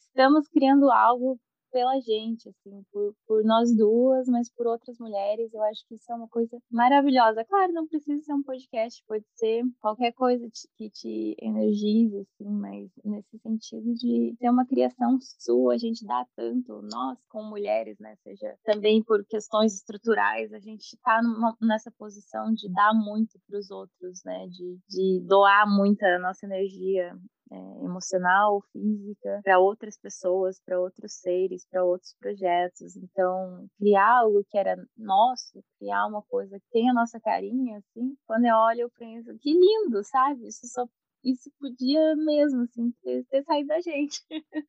estamos 0.00 0.48
criando 0.48 0.90
algo 0.90 1.38
pela 1.70 1.98
gente, 2.00 2.48
assim, 2.48 2.82
por, 2.92 3.14
por 3.26 3.44
nós 3.44 3.74
duas, 3.76 4.26
mas 4.28 4.50
por 4.50 4.66
outras 4.66 4.98
mulheres. 4.98 5.52
Eu 5.52 5.62
acho 5.64 5.86
que 5.88 5.94
isso 5.94 6.10
é 6.10 6.14
uma 6.14 6.28
coisa 6.28 6.58
maravilhosa. 6.70 7.44
Claro, 7.44 7.72
não 7.72 7.86
precisa 7.86 8.22
ser 8.22 8.32
um 8.32 8.42
podcast, 8.42 9.02
pode 9.06 9.24
ser 9.34 9.62
qualquer 9.80 10.12
coisa 10.12 10.46
que 10.76 10.90
te 10.90 11.36
energize, 11.40 12.18
assim, 12.18 12.50
mas 12.50 12.90
nesse 13.04 13.38
sentido 13.38 13.94
de 13.94 14.34
ter 14.38 14.50
uma 14.50 14.66
criação 14.66 15.18
sua, 15.38 15.74
a 15.74 15.78
gente 15.78 16.06
dá 16.06 16.26
tanto, 16.36 16.80
nós 16.82 17.18
como 17.28 17.50
mulheres, 17.50 17.98
né, 17.98 18.14
seja 18.22 18.56
também 18.64 19.02
por 19.02 19.24
questões 19.26 19.74
estruturais, 19.74 20.52
a 20.52 20.58
gente 20.58 20.82
está 20.82 21.20
nessa 21.60 21.90
posição 21.98 22.52
de 22.52 22.72
dar 22.72 22.94
muito 22.94 23.38
para 23.46 23.58
os 23.58 23.70
outros, 23.70 24.22
né, 24.24 24.46
de, 24.48 24.78
de 24.88 25.20
doar 25.26 25.66
muita 25.68 26.18
nossa 26.18 26.46
energia 26.46 27.16
é, 27.50 27.84
emocional, 27.84 28.62
física, 28.72 29.40
para 29.44 29.58
outras 29.58 29.96
pessoas, 29.98 30.60
para 30.64 30.80
outros 30.80 31.12
seres, 31.14 31.66
para 31.70 31.84
outros 31.84 32.14
projetos. 32.18 32.96
Então, 32.96 33.66
criar 33.78 34.20
algo 34.20 34.44
que 34.50 34.58
era 34.58 34.76
nosso, 34.96 35.62
criar 35.78 36.06
uma 36.06 36.22
coisa 36.22 36.58
que 36.58 36.66
tem 36.70 36.90
a 36.90 36.94
nossa 36.94 37.20
carinha, 37.20 37.78
assim, 37.78 38.16
quando 38.26 38.46
eu 38.46 38.54
olho, 38.56 38.80
eu 38.82 38.90
penso, 38.98 39.36
que 39.40 39.52
lindo, 39.52 40.02
sabe? 40.04 40.46
Isso 40.48 40.66
só 40.66 40.86
isso 41.26 41.50
podia 41.58 42.14
mesmo, 42.14 42.62
assim, 42.62 42.92
ter, 43.02 43.24
ter 43.26 43.42
saído 43.42 43.68
da 43.68 43.80
gente. 43.80 44.22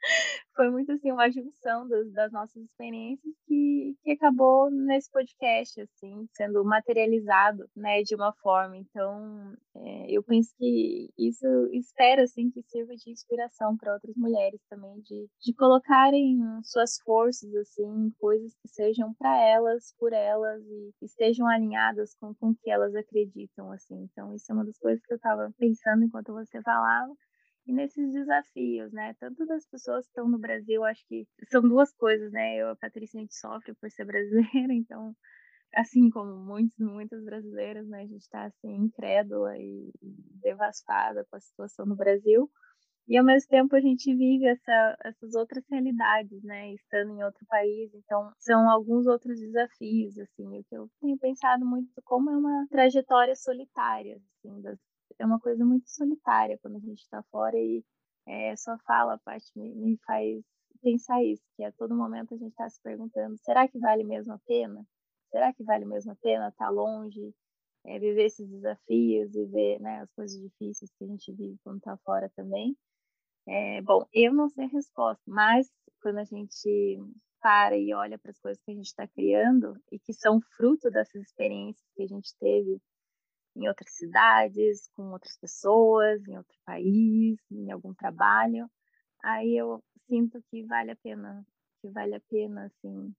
Foi 0.55 0.71
muito, 0.71 0.91
assim, 0.91 1.11
uma 1.11 1.29
junção 1.29 1.87
das, 1.87 2.11
das 2.11 2.31
nossas 2.31 2.63
experiências 2.63 3.33
que, 3.45 3.95
que 4.03 4.11
acabou 4.11 4.71
nesse 4.71 5.09
podcast, 5.11 5.79
assim, 5.81 6.27
sendo 6.33 6.63
materializado, 6.65 7.69
né, 7.75 8.01
de 8.01 8.15
uma 8.15 8.33
forma. 8.41 8.75
Então, 8.75 9.55
é, 9.85 10.11
eu 10.11 10.23
penso 10.23 10.53
que 10.57 11.09
isso, 11.17 11.45
espero, 11.73 12.21
assim, 12.21 12.49
que 12.49 12.61
sirva 12.63 12.95
de 12.95 13.11
inspiração 13.11 13.77
para 13.77 13.93
outras 13.93 14.15
mulheres 14.15 14.61
também, 14.69 14.99
de, 15.01 15.27
de 15.41 15.53
colocarem 15.53 16.39
suas 16.63 16.99
forças, 17.03 17.53
assim, 17.55 18.11
coisas 18.19 18.53
que 18.61 18.67
sejam 18.69 19.13
para 19.15 19.39
elas, 19.41 19.93
por 19.99 20.13
elas, 20.13 20.63
e 20.65 20.91
estejam 21.01 21.47
alinhadas 21.47 22.15
com, 22.19 22.33
com 22.35 22.49
o 22.49 22.55
que 22.55 22.69
elas 22.69 22.95
acreditam, 22.95 23.71
assim. 23.71 24.07
Então, 24.11 24.33
isso 24.33 24.51
é 24.51 24.55
uma 24.55 24.65
das 24.65 24.77
coisas 24.79 25.03
que 25.05 25.13
eu 25.13 25.17
estava 25.17 25.53
pensando 25.57 26.03
enquanto 26.03 26.33
você 26.33 26.61
falava, 26.61 27.13
e 27.67 27.73
nesses 27.73 28.13
desafios, 28.13 28.91
né? 28.93 29.13
Tanto 29.19 29.45
das 29.45 29.67
pessoas 29.67 30.05
que 30.05 30.11
estão 30.11 30.27
no 30.27 30.39
Brasil, 30.39 30.83
acho 30.85 31.05
que 31.07 31.27
são 31.51 31.61
duas 31.61 31.93
coisas, 31.93 32.31
né? 32.31 32.55
Eu, 32.57 32.69
a 32.69 32.75
Patrícia, 32.75 33.19
a 33.19 33.21
gente 33.21 33.35
sofre 33.35 33.75
por 33.75 33.91
ser 33.91 34.05
brasileira, 34.05 34.73
então, 34.73 35.13
assim 35.73 36.09
como 36.09 36.35
muitos, 36.35 36.77
muitas 36.79 37.23
brasileiras, 37.23 37.87
né? 37.87 38.01
A 38.03 38.07
gente 38.07 38.21
está, 38.21 38.45
assim, 38.45 38.75
incrédula 38.75 39.57
e 39.57 39.91
devastada 40.41 41.25
com 41.29 41.35
a 41.37 41.39
situação 41.39 41.85
no 41.85 41.95
Brasil. 41.95 42.49
E, 43.07 43.17
ao 43.17 43.23
mesmo 43.23 43.49
tempo, 43.49 43.75
a 43.75 43.79
gente 43.79 44.13
vive 44.13 44.45
essa, 44.47 44.97
essas 45.05 45.33
outras 45.35 45.63
realidades, 45.69 46.43
né? 46.43 46.73
Estando 46.73 47.11
em 47.13 47.23
outro 47.23 47.45
país. 47.47 47.93
Então, 47.93 48.31
são 48.39 48.69
alguns 48.69 49.07
outros 49.07 49.39
desafios, 49.39 50.17
assim. 50.17 50.59
O 50.59 50.63
que 50.63 50.75
eu 50.75 50.89
tenho 51.01 51.17
pensado 51.17 51.65
muito 51.65 51.89
como 52.03 52.29
é 52.29 52.37
uma 52.37 52.67
trajetória 52.69 53.35
solitária, 53.35 54.19
assim, 54.39 54.61
das 54.61 54.77
é 55.19 55.25
uma 55.25 55.39
coisa 55.39 55.65
muito 55.65 55.89
solitária 55.89 56.57
quando 56.61 56.77
a 56.77 56.79
gente 56.79 56.99
está 56.99 57.23
fora 57.31 57.57
e 57.57 57.83
é, 58.27 58.55
sua 58.55 58.77
fala, 58.79 59.13
a 59.15 59.19
parte 59.19 59.51
me, 59.55 59.73
me 59.73 59.97
faz 60.05 60.43
pensar 60.81 61.23
isso, 61.23 61.43
que 61.55 61.63
a 61.63 61.71
todo 61.71 61.95
momento 61.95 62.33
a 62.33 62.37
gente 62.37 62.51
está 62.51 62.69
se 62.69 62.79
perguntando, 62.81 63.37
será 63.39 63.67
que 63.67 63.79
vale 63.79 64.03
mesmo 64.03 64.33
a 64.33 64.39
pena? 64.39 64.85
Será 65.31 65.53
que 65.53 65.63
vale 65.63 65.85
mesmo 65.85 66.11
a 66.11 66.15
pena 66.15 66.49
estar 66.49 66.65
tá 66.65 66.71
longe, 66.71 67.33
é, 67.85 67.99
viver 67.99 68.25
esses 68.25 68.47
desafios, 68.47 69.33
viver 69.33 69.79
né, 69.79 70.01
as 70.01 70.11
coisas 70.11 70.39
difíceis 70.39 70.91
que 70.97 71.03
a 71.03 71.07
gente 71.07 71.31
vive 71.33 71.57
quando 71.63 71.77
está 71.77 71.97
fora 71.97 72.31
também? 72.35 72.77
É, 73.47 73.81
bom, 73.81 74.05
eu 74.13 74.33
não 74.33 74.49
sei 74.49 74.65
a 74.65 74.69
resposta, 74.69 75.23
mas 75.25 75.71
quando 76.01 76.19
a 76.19 76.23
gente 76.25 76.99
para 77.39 77.77
e 77.77 77.93
olha 77.93 78.17
para 78.17 78.31
as 78.31 78.39
coisas 78.39 78.61
que 78.63 78.71
a 78.71 78.73
gente 78.73 78.87
está 78.87 79.07
criando 79.07 79.79
e 79.91 79.99
que 79.99 80.13
são 80.13 80.41
fruto 80.57 80.89
dessas 80.89 81.21
experiências 81.21 81.87
que 81.95 82.03
a 82.03 82.07
gente 82.07 82.35
teve 82.39 82.81
em 83.55 83.67
outras 83.67 83.91
cidades, 83.95 84.89
com 84.95 85.11
outras 85.11 85.37
pessoas, 85.37 86.25
em 86.27 86.37
outro 86.37 86.57
país, 86.65 87.39
em 87.51 87.71
algum 87.71 87.93
trabalho, 87.93 88.69
aí 89.23 89.55
eu 89.57 89.83
sinto 90.07 90.41
que 90.49 90.63
vale 90.63 90.91
a 90.91 90.95
pena, 90.95 91.45
que 91.81 91.89
vale 91.89 92.15
a 92.15 92.21
pena, 92.29 92.65
assim, 92.65 93.15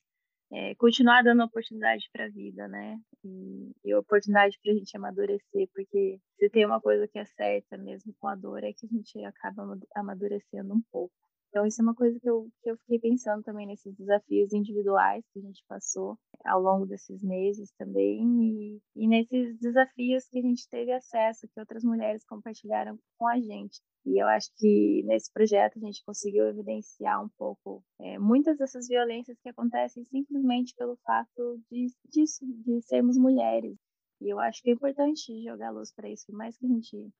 é, 0.52 0.74
continuar 0.76 1.22
dando 1.22 1.44
oportunidade 1.44 2.08
para 2.12 2.24
a 2.26 2.30
vida, 2.30 2.66
né? 2.68 2.98
E, 3.24 3.72
e 3.84 3.94
oportunidade 3.94 4.58
para 4.62 4.72
a 4.72 4.74
gente 4.76 4.96
amadurecer, 4.96 5.68
porque 5.74 6.20
se 6.38 6.50
tem 6.50 6.64
uma 6.64 6.80
coisa 6.80 7.06
que 7.08 7.18
é 7.18 7.24
certa 7.24 7.76
mesmo 7.76 8.14
com 8.18 8.28
a 8.28 8.34
dor, 8.34 8.64
é 8.64 8.72
que 8.72 8.86
a 8.86 8.88
gente 8.88 9.24
acaba 9.24 9.78
amadurecendo 9.94 10.74
um 10.74 10.82
pouco. 10.90 11.14
Então, 11.48 11.66
isso 11.66 11.80
é 11.80 11.84
uma 11.84 11.94
coisa 11.94 12.18
que 12.20 12.28
eu, 12.28 12.48
que 12.62 12.70
eu 12.70 12.76
fiquei 12.78 12.98
pensando 12.98 13.42
também 13.42 13.66
nesses 13.66 13.94
desafios 13.96 14.52
individuais 14.52 15.24
que 15.32 15.38
a 15.38 15.42
gente 15.42 15.64
passou 15.66 16.18
ao 16.44 16.60
longo 16.60 16.86
desses 16.86 17.22
meses 17.22 17.72
também, 17.78 18.22
e, 18.22 18.80
e 18.94 19.08
nesses 19.08 19.58
desafios 19.58 20.28
que 20.28 20.38
a 20.38 20.42
gente 20.42 20.68
teve 20.68 20.92
acesso, 20.92 21.48
que 21.48 21.58
outras 21.58 21.82
mulheres 21.82 22.24
compartilharam 22.24 22.98
com 23.16 23.26
a 23.26 23.40
gente. 23.40 23.80
E 24.04 24.22
eu 24.22 24.26
acho 24.28 24.50
que 24.56 25.02
nesse 25.04 25.32
projeto 25.32 25.78
a 25.78 25.80
gente 25.80 26.04
conseguiu 26.04 26.46
evidenciar 26.46 27.22
um 27.24 27.28
pouco 27.36 27.82
é, 28.00 28.18
muitas 28.18 28.58
dessas 28.58 28.86
violências 28.86 29.38
que 29.42 29.48
acontecem 29.48 30.04
simplesmente 30.04 30.74
pelo 30.76 30.96
fato 31.04 31.60
de, 31.70 31.86
disso, 32.08 32.44
de 32.46 32.80
sermos 32.82 33.16
mulheres. 33.18 33.76
E 34.20 34.28
eu 34.32 34.38
acho 34.38 34.62
que 34.62 34.70
é 34.70 34.72
importante 34.74 35.42
jogar 35.42 35.70
luz 35.70 35.92
para 35.92 36.08
isso, 36.08 36.26
por 36.26 36.36
mais 36.36 36.56
que 36.56 36.66
a 36.66 36.68
gente 36.68 37.10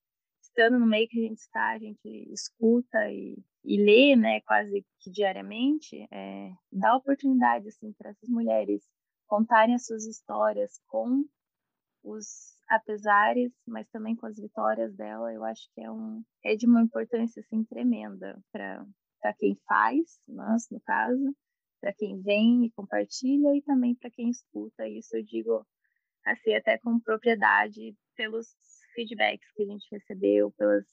no 0.70 0.86
meio 0.86 1.08
que 1.08 1.18
a 1.18 1.28
gente 1.28 1.38
está, 1.38 1.70
a 1.70 1.78
gente 1.78 2.08
escuta 2.32 3.10
e, 3.10 3.38
e 3.64 3.76
lê, 3.76 4.16
né, 4.16 4.40
quase 4.40 4.84
que 5.00 5.10
diariamente, 5.10 6.06
é, 6.10 6.50
dá 6.72 6.96
oportunidade, 6.96 7.68
assim, 7.68 7.92
para 7.92 8.10
essas 8.10 8.28
mulheres 8.28 8.82
contarem 9.26 9.74
as 9.74 9.86
suas 9.86 10.04
histórias 10.06 10.80
com 10.88 11.24
os 12.02 12.56
apesares, 12.68 13.52
mas 13.66 13.88
também 13.90 14.16
com 14.16 14.26
as 14.26 14.36
vitórias 14.36 14.94
dela, 14.94 15.32
eu 15.32 15.44
acho 15.44 15.68
que 15.74 15.80
é, 15.80 15.90
um, 15.90 16.22
é 16.44 16.56
de 16.56 16.66
uma 16.66 16.82
importância, 16.82 17.40
assim, 17.40 17.64
tremenda 17.64 18.38
para 18.52 19.34
quem 19.38 19.58
faz, 19.66 20.20
nós, 20.26 20.68
no 20.70 20.80
caso, 20.80 21.34
para 21.80 21.92
quem 21.92 22.20
vem 22.20 22.64
e 22.64 22.70
compartilha 22.72 23.54
e 23.56 23.62
também 23.62 23.94
para 23.94 24.10
quem 24.10 24.28
escuta. 24.28 24.88
Isso 24.88 25.16
eu 25.16 25.22
digo, 25.22 25.66
assim, 26.24 26.54
até 26.54 26.78
com 26.78 26.98
propriedade 27.00 27.96
pelos 28.16 28.48
feedbacks 28.98 29.52
que 29.54 29.62
a 29.62 29.66
gente 29.66 29.86
recebeu, 29.92 30.50
pelas 30.52 30.84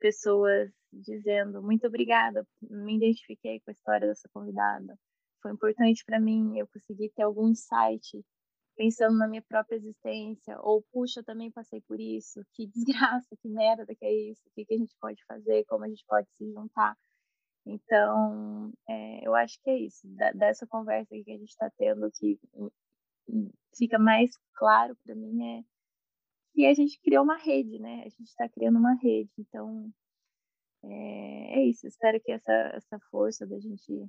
pessoas 0.00 0.70
dizendo 0.92 1.62
muito 1.62 1.86
obrigada, 1.86 2.46
me 2.62 2.96
identifiquei 2.96 3.60
com 3.60 3.70
a 3.70 3.72
história 3.72 4.08
dessa 4.08 4.28
convidada. 4.32 4.98
Foi 5.40 5.52
importante 5.52 6.04
para 6.04 6.18
mim, 6.18 6.58
eu 6.58 6.66
consegui 6.66 7.10
ter 7.14 7.22
algum 7.22 7.48
insight 7.48 8.24
pensando 8.76 9.16
na 9.18 9.28
minha 9.28 9.42
própria 9.42 9.76
existência, 9.76 10.56
ou 10.60 10.82
puxa, 10.92 11.20
eu 11.20 11.24
também 11.24 11.50
passei 11.50 11.80
por 11.82 12.00
isso, 12.00 12.44
que 12.54 12.66
desgraça, 12.74 13.36
que 13.40 13.48
merda 13.48 13.86
que 13.86 14.04
é 14.04 14.12
isso, 14.30 14.42
o 14.46 14.50
que, 14.54 14.64
que 14.64 14.74
a 14.74 14.78
gente 14.78 14.94
pode 15.00 15.24
fazer, 15.26 15.64
como 15.66 15.84
a 15.84 15.88
gente 15.88 16.04
pode 16.06 16.28
se 16.36 16.52
juntar. 16.52 16.96
Então, 17.66 18.72
é, 18.88 19.26
eu 19.26 19.34
acho 19.34 19.60
que 19.62 19.70
é 19.70 19.78
isso, 19.78 20.00
da, 20.16 20.32
dessa 20.32 20.66
conversa 20.66 21.10
que 21.10 21.30
a 21.30 21.36
gente 21.36 21.50
está 21.50 21.70
tendo, 21.76 22.10
que 22.12 22.38
fica 23.76 23.98
mais 23.98 24.30
claro 24.54 24.96
para 25.04 25.14
mim 25.14 25.58
é 25.58 25.64
e 26.58 26.66
a 26.66 26.74
gente 26.74 27.00
criou 27.00 27.22
uma 27.22 27.36
rede, 27.36 27.78
né? 27.78 28.00
A 28.00 28.08
gente 28.08 28.24
está 28.24 28.48
criando 28.48 28.78
uma 28.78 28.94
rede. 28.94 29.30
Então, 29.38 29.92
é, 30.82 31.60
é, 31.60 31.64
isso. 31.66 31.86
Espero 31.86 32.20
que 32.20 32.32
essa, 32.32 32.52
essa 32.74 32.98
força 33.12 33.46
da 33.46 33.60
gente 33.60 34.08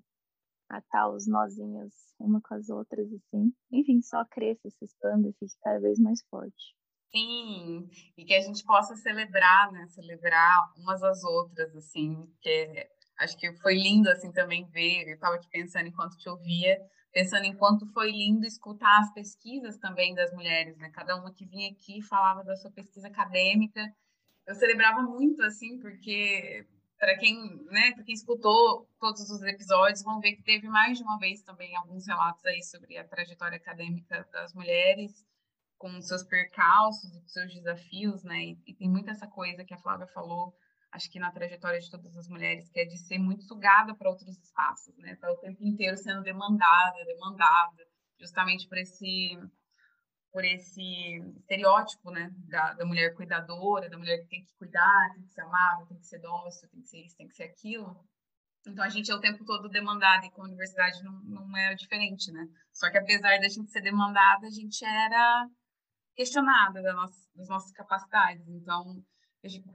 atar 0.67 1.11
os 1.11 1.27
nozinhos 1.27 1.93
uma 2.19 2.41
com 2.41 2.55
as 2.55 2.69
outras, 2.69 3.07
assim, 3.13 3.53
enfim, 3.71 4.01
só 4.01 4.25
cresça, 4.25 4.69
se 4.69 4.85
expanda 4.85 5.29
e 5.29 5.33
fique 5.33 5.55
cada 5.63 5.79
vez 5.79 5.99
mais 5.99 6.21
forte. 6.29 6.75
Sim, 7.11 7.87
e 8.17 8.25
que 8.25 8.33
a 8.33 8.41
gente 8.41 8.63
possa 8.63 8.95
celebrar, 8.95 9.71
né? 9.71 9.87
Celebrar 9.87 10.71
umas 10.77 11.01
às 11.03 11.23
outras, 11.23 11.75
assim, 11.75 12.27
que 12.41 12.89
acho 13.19 13.37
que 13.37 13.51
foi 13.57 13.75
lindo, 13.75 14.09
assim, 14.09 14.31
também 14.31 14.65
ver, 14.69 15.07
eu 15.07 15.15
estava 15.15 15.35
aqui 15.35 15.47
pensando 15.49 15.87
enquanto 15.87 16.17
te 16.17 16.29
ouvia, 16.29 16.79
pensando 17.11 17.45
em 17.45 17.55
quanto 17.55 17.85
foi 17.87 18.11
lindo 18.11 18.45
escutar 18.45 18.99
as 18.99 19.13
pesquisas 19.13 19.77
também 19.77 20.13
das 20.13 20.31
mulheres, 20.33 20.77
né? 20.77 20.89
Cada 20.89 21.15
uma 21.15 21.33
que 21.33 21.45
vinha 21.45 21.71
aqui 21.71 22.01
falava 22.01 22.43
da 22.43 22.55
sua 22.55 22.71
pesquisa 22.71 23.07
acadêmica. 23.07 23.81
Eu 24.45 24.55
celebrava 24.55 25.01
muito, 25.01 25.43
assim, 25.43 25.79
porque 25.79 26.65
para 26.99 27.17
quem, 27.17 27.63
né, 27.71 27.93
para 27.93 28.03
quem 28.03 28.13
escutou 28.13 28.87
todos 28.99 29.29
os 29.29 29.41
episódios, 29.43 30.03
vão 30.03 30.19
ver 30.19 30.33
que 30.33 30.43
teve 30.43 30.67
mais 30.67 30.97
de 30.97 31.03
uma 31.03 31.17
vez 31.17 31.41
também 31.41 31.75
alguns 31.75 32.05
relatos 32.05 32.45
aí 32.45 32.61
sobre 32.61 32.97
a 32.97 33.07
trajetória 33.07 33.57
acadêmica 33.57 34.27
das 34.33 34.53
mulheres, 34.53 35.25
com 35.77 36.01
seus 36.01 36.23
percalços 36.23 37.15
e 37.15 37.29
seus 37.29 37.53
desafios, 37.53 38.23
né? 38.23 38.43
E, 38.43 38.57
e 38.67 38.73
tem 38.73 38.89
muita 38.89 39.11
essa 39.11 39.27
coisa 39.27 39.63
que 39.63 39.73
a 39.73 39.77
Flávia 39.77 40.07
falou, 40.07 40.53
acho 40.91 41.09
que 41.09 41.19
na 41.19 41.31
trajetória 41.31 41.79
de 41.79 41.89
todas 41.89 42.15
as 42.17 42.27
mulheres, 42.27 42.69
que 42.69 42.79
é 42.79 42.85
de 42.85 42.97
ser 42.97 43.17
muito 43.17 43.43
sugada 43.43 43.93
para 43.95 44.09
outros 44.09 44.37
espaços, 44.37 44.95
né? 44.97 45.15
Tá 45.15 45.31
o 45.31 45.37
tempo 45.37 45.63
inteiro 45.63 45.97
sendo 45.97 46.21
demandada, 46.23 47.05
demandada, 47.05 47.87
justamente 48.19 48.67
por 48.67 48.77
esse 48.77 49.37
por 50.31 50.45
esse 50.45 51.17
estereótipo, 51.37 52.11
né, 52.11 52.31
da, 52.47 52.73
da, 52.73 52.85
mulher 52.85 53.15
cuidadora, 53.15 53.89
da 53.89 53.97
mulher 53.97 54.19
que 54.19 54.27
tem 54.27 54.43
que 54.43 54.53
cuidar, 54.59 55.11
tem 55.15 55.23
que 55.23 55.31
ser 55.31 55.41
amável, 55.41 55.87
tem 55.87 55.97
que 55.97 56.05
ser 56.05 56.19
dócil, 56.19 56.69
tem 56.69 56.81
que 56.81 56.87
ser 56.87 57.03
isso, 57.03 57.17
tem 57.17 57.27
que 57.27 57.33
ser 57.33 57.45
aquilo. 57.45 57.99
Então 58.67 58.83
a 58.83 58.89
gente 58.89 59.09
é 59.09 59.15
o 59.15 59.19
tempo 59.19 59.43
todo 59.43 59.67
demandada 59.67 60.25
e 60.27 60.29
com 60.29 60.43
a 60.43 60.45
universidade 60.45 61.01
não, 61.03 61.13
não 61.23 61.75
diferente, 61.75 62.31
né? 62.31 62.47
Só 62.71 62.91
que 62.91 62.97
apesar 62.99 63.39
da 63.39 63.47
gente 63.47 63.71
ser 63.71 63.81
demandada, 63.81 64.45
a 64.45 64.51
gente 64.51 64.85
era 64.85 65.47
questionada 66.15 66.81
das 66.81 67.47
nossas 67.47 67.71
capacidades. 67.71 68.47
Então 68.47 69.03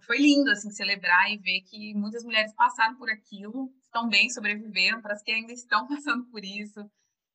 foi 0.07 0.19
lindo 0.19 0.51
assim 0.51 0.71
celebrar 0.71 1.31
e 1.31 1.39
ver 1.39 1.63
que 1.63 1.95
muitas 1.95 2.23
mulheres 2.23 2.53
passaram 2.55 2.97
por 2.97 3.09
aquilo, 3.09 3.73
estão 3.83 4.09
bem, 4.09 4.29
sobreviveram, 4.29 5.01
para 5.01 5.15
as 5.15 5.23
que 5.23 5.31
ainda 5.31 5.53
estão 5.53 5.87
passando 5.89 6.25
por 6.27 6.45
isso. 6.45 6.81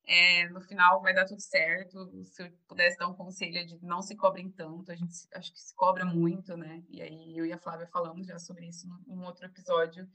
É, 0.06 0.48
no 0.48 0.60
final 0.60 1.00
vai 1.02 1.14
dar 1.14 1.24
tudo 1.24 1.40
certo. 1.40 2.10
Se 2.24 2.42
eu 2.42 2.50
pudesse 2.66 2.96
dar 2.96 3.08
um 3.08 3.14
conselho 3.14 3.66
de 3.66 3.78
não 3.84 4.02
se 4.02 4.16
cobrem 4.16 4.50
tanto, 4.50 4.90
a 4.90 4.94
gente 4.94 5.12
acho 5.34 5.52
que 5.52 5.60
se 5.60 5.74
cobra 5.74 6.04
muito, 6.04 6.56
né? 6.56 6.82
E 6.88 7.02
aí 7.02 7.38
eu 7.38 7.46
e 7.46 7.52
a 7.52 7.58
Flávia 7.58 7.86
falamos 7.86 8.26
já 8.26 8.38
sobre 8.38 8.66
isso 8.66 8.88
num 9.06 9.24
outro 9.24 9.46
episódio. 9.46 10.08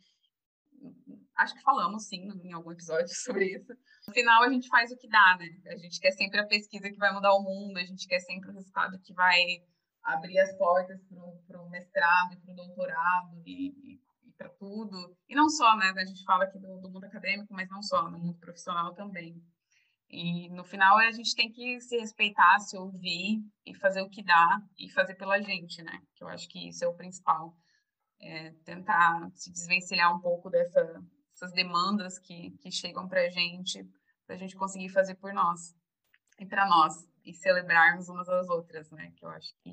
Acho 1.35 1.55
que 1.55 1.61
falamos 1.61 2.07
sim 2.07 2.27
em 2.43 2.53
algum 2.53 2.71
episódio 2.71 3.07
sobre 3.23 3.55
isso. 3.55 3.73
No 4.07 4.13
final 4.13 4.43
a 4.43 4.49
gente 4.49 4.67
faz 4.67 4.91
o 4.91 4.97
que 4.97 5.07
dá, 5.07 5.37
né? 5.39 5.47
A 5.67 5.77
gente 5.77 5.99
quer 5.99 6.11
sempre 6.11 6.39
a 6.39 6.47
pesquisa 6.47 6.89
que 6.89 6.97
vai 6.97 7.13
mudar 7.13 7.33
o 7.33 7.43
mundo, 7.43 7.77
a 7.77 7.83
gente 7.83 8.07
quer 8.07 8.19
sempre 8.19 8.49
o 8.49 8.53
resultado 8.53 8.99
que 8.99 9.13
vai 9.13 9.39
abrir 10.05 10.39
as 10.39 10.55
portas 10.55 11.01
para 11.47 11.61
o 11.61 11.69
mestrado 11.69 12.33
e 12.33 12.37
para 12.37 12.53
o 12.53 12.55
doutorado 12.55 13.41
e, 13.45 13.93
e, 13.93 14.31
para 14.37 14.49
tudo. 14.49 15.17
E 15.27 15.35
não 15.35 15.49
só, 15.49 15.75
né? 15.75 15.91
A 15.95 16.05
gente 16.05 16.23
fala 16.23 16.43
aqui 16.43 16.59
do, 16.59 16.79
do, 16.79 16.89
mundo 16.89 17.05
acadêmico, 17.05 17.53
mas 17.53 17.69
não 17.69 17.81
só, 17.81 18.09
no 18.09 18.19
mundo 18.19 18.37
profissional 18.37 18.93
também. 18.93 19.41
E 20.07 20.49
no 20.49 20.63
final 20.63 20.97
a 20.97 21.11
gente 21.11 21.35
tem 21.35 21.51
que 21.51 21.81
se 21.81 21.97
respeitar, 21.97 22.59
se 22.59 22.77
ouvir 22.77 23.41
e 23.65 23.73
fazer 23.73 24.01
o 24.03 24.09
que 24.09 24.23
dá 24.23 24.61
e 24.77 24.89
fazer 24.89 25.15
pela 25.15 25.41
gente, 25.41 25.81
né? 25.81 25.99
Que 26.13 26.23
eu 26.23 26.27
acho 26.27 26.47
que 26.47 26.69
isso 26.69 26.85
é 26.85 26.87
o 26.87 26.93
principal. 26.93 27.55
É 28.21 28.51
tentar 28.63 29.29
se 29.33 29.51
desvencilhar 29.51 30.15
um 30.15 30.21
pouco 30.21 30.49
dessa, 30.49 30.83
dessas 31.31 31.51
demandas 31.53 32.19
que, 32.19 32.51
que 32.61 32.71
chegam 32.71 33.07
para 33.07 33.21
a 33.21 33.29
gente, 33.29 33.83
para 34.27 34.35
a 34.35 34.37
gente 34.37 34.55
conseguir 34.55 34.89
fazer 34.89 35.15
por 35.15 35.33
nós 35.33 35.75
e 36.39 36.45
para 36.45 36.67
nós 36.67 36.93
e 37.25 37.33
celebrarmos 37.33 38.07
umas 38.07 38.29
às 38.29 38.47
outras, 38.49 38.89
né? 38.91 39.11
Que 39.15 39.25
eu 39.25 39.29
acho 39.29 39.53
que 39.63 39.69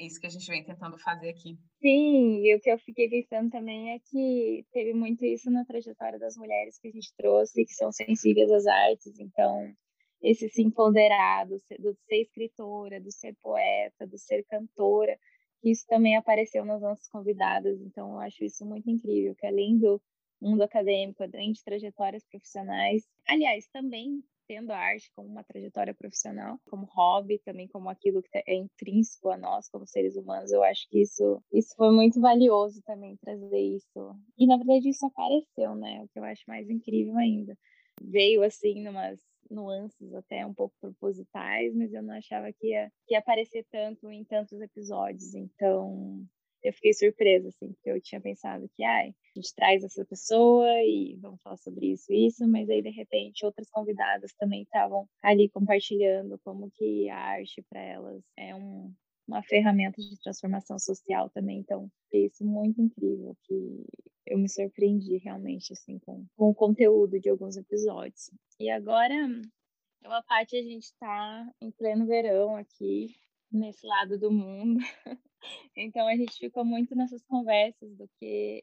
é 0.00 0.06
isso 0.06 0.18
que 0.18 0.26
a 0.26 0.30
gente 0.30 0.46
vem 0.46 0.64
tentando 0.64 0.96
fazer 0.98 1.28
aqui. 1.28 1.58
Sim, 1.80 2.42
e 2.42 2.54
o 2.54 2.60
que 2.60 2.70
eu 2.70 2.78
fiquei 2.78 3.08
pensando 3.08 3.50
também 3.50 3.92
é 3.92 3.98
que 3.98 4.64
teve 4.72 4.94
muito 4.94 5.24
isso 5.24 5.50
na 5.50 5.64
trajetória 5.64 6.18
das 6.18 6.36
mulheres 6.36 6.78
que 6.78 6.88
a 6.88 6.90
gente 6.90 7.12
trouxe, 7.16 7.64
que 7.64 7.74
são 7.74 7.92
sensíveis 7.92 8.50
às 8.50 8.66
artes, 8.66 9.18
então 9.18 9.74
esse 10.22 10.48
se 10.48 10.62
empoderar 10.62 11.46
do 11.46 11.58
ser, 11.60 11.78
do 11.80 11.94
ser 12.06 12.22
escritora, 12.22 13.00
do 13.00 13.12
ser 13.12 13.34
poeta, 13.42 14.06
do 14.06 14.16
ser 14.16 14.44
cantora, 14.44 15.18
isso 15.62 15.84
também 15.86 16.16
apareceu 16.16 16.64
nas 16.64 16.80
nossas 16.80 17.08
convidadas, 17.08 17.78
então 17.82 18.12
eu 18.12 18.20
acho 18.20 18.42
isso 18.44 18.64
muito 18.64 18.88
incrível, 18.88 19.34
que 19.34 19.46
além 19.46 19.78
do 19.78 20.00
mundo 20.40 20.62
acadêmico, 20.62 21.22
além 21.22 21.52
de 21.52 21.62
trajetórias 21.62 22.24
profissionais, 22.24 23.06
aliás, 23.28 23.66
também 23.68 24.22
tendo 24.50 24.72
a 24.72 24.76
arte 24.76 25.08
como 25.14 25.28
uma 25.28 25.44
trajetória 25.44 25.94
profissional, 25.94 26.58
como 26.68 26.84
hobby, 26.86 27.38
também 27.44 27.68
como 27.68 27.88
aquilo 27.88 28.20
que 28.20 28.28
é 28.34 28.52
intrínseco 28.56 29.30
a 29.30 29.36
nós 29.36 29.68
como 29.68 29.86
seres 29.86 30.16
humanos. 30.16 30.50
Eu 30.50 30.64
acho 30.64 30.88
que 30.88 31.00
isso, 31.00 31.40
isso 31.52 31.72
foi 31.76 31.92
muito 31.92 32.20
valioso 32.20 32.82
também 32.84 33.16
trazer 33.18 33.60
isso. 33.60 34.12
E 34.36 34.48
na 34.48 34.56
verdade 34.56 34.88
isso 34.88 35.06
apareceu, 35.06 35.76
né? 35.76 36.02
O 36.02 36.08
que 36.08 36.18
eu 36.18 36.24
acho 36.24 36.42
mais 36.48 36.68
incrível 36.68 37.16
ainda. 37.16 37.56
Veio 38.02 38.42
assim 38.42 38.82
numas 38.82 39.20
nuances 39.48 40.12
até 40.14 40.44
um 40.44 40.52
pouco 40.52 40.74
propositais, 40.80 41.72
mas 41.76 41.92
eu 41.92 42.02
não 42.02 42.14
achava 42.14 42.52
que 42.52 42.70
ia, 42.70 42.90
que 43.06 43.14
ia 43.14 43.20
aparecer 43.20 43.64
tanto 43.70 44.10
em 44.10 44.24
tantos 44.24 44.60
episódios. 44.60 45.32
Então, 45.32 46.26
eu 46.62 46.72
fiquei 46.72 46.92
surpresa, 46.92 47.48
assim, 47.48 47.72
porque 47.72 47.90
eu 47.90 48.00
tinha 48.00 48.20
pensado 48.20 48.68
que, 48.76 48.84
ai, 48.84 49.08
a 49.08 49.38
gente 49.38 49.54
traz 49.54 49.82
essa 49.82 50.04
pessoa 50.04 50.66
e 50.82 51.16
vamos 51.20 51.40
falar 51.42 51.56
sobre 51.56 51.92
isso 51.92 52.12
e 52.12 52.26
isso, 52.26 52.46
mas 52.46 52.68
aí, 52.68 52.82
de 52.82 52.90
repente, 52.90 53.44
outras 53.44 53.70
convidadas 53.70 54.32
também 54.38 54.62
estavam 54.62 55.08
ali 55.22 55.48
compartilhando 55.48 56.38
como 56.44 56.70
que 56.70 57.08
a 57.08 57.16
arte 57.16 57.64
para 57.68 57.80
elas 57.80 58.22
é 58.36 58.54
um, 58.54 58.92
uma 59.26 59.42
ferramenta 59.42 60.00
de 60.00 60.20
transformação 60.20 60.78
social 60.78 61.30
também, 61.30 61.58
então, 61.58 61.90
foi 62.10 62.26
isso 62.26 62.44
muito 62.44 62.80
incrível, 62.80 63.36
que 63.44 63.84
eu 64.26 64.38
me 64.38 64.48
surpreendi 64.48 65.16
realmente, 65.18 65.72
assim, 65.72 65.98
com, 66.00 66.26
com 66.36 66.50
o 66.50 66.54
conteúdo 66.54 67.18
de 67.18 67.28
alguns 67.30 67.56
episódios. 67.56 68.30
E 68.58 68.70
agora, 68.70 69.14
uma 70.04 70.22
parte 70.22 70.56
a 70.56 70.62
gente 70.62 70.84
está 70.84 71.50
em 71.60 71.70
pleno 71.70 72.06
verão 72.06 72.56
aqui, 72.56 73.08
nesse 73.50 73.86
lado 73.86 74.18
do 74.18 74.30
mundo. 74.30 74.78
Então 75.76 76.06
a 76.06 76.16
gente 76.16 76.38
ficou 76.38 76.64
muito 76.64 76.94
nessas 76.94 77.22
conversas 77.24 77.96
do 77.96 78.08
que 78.18 78.62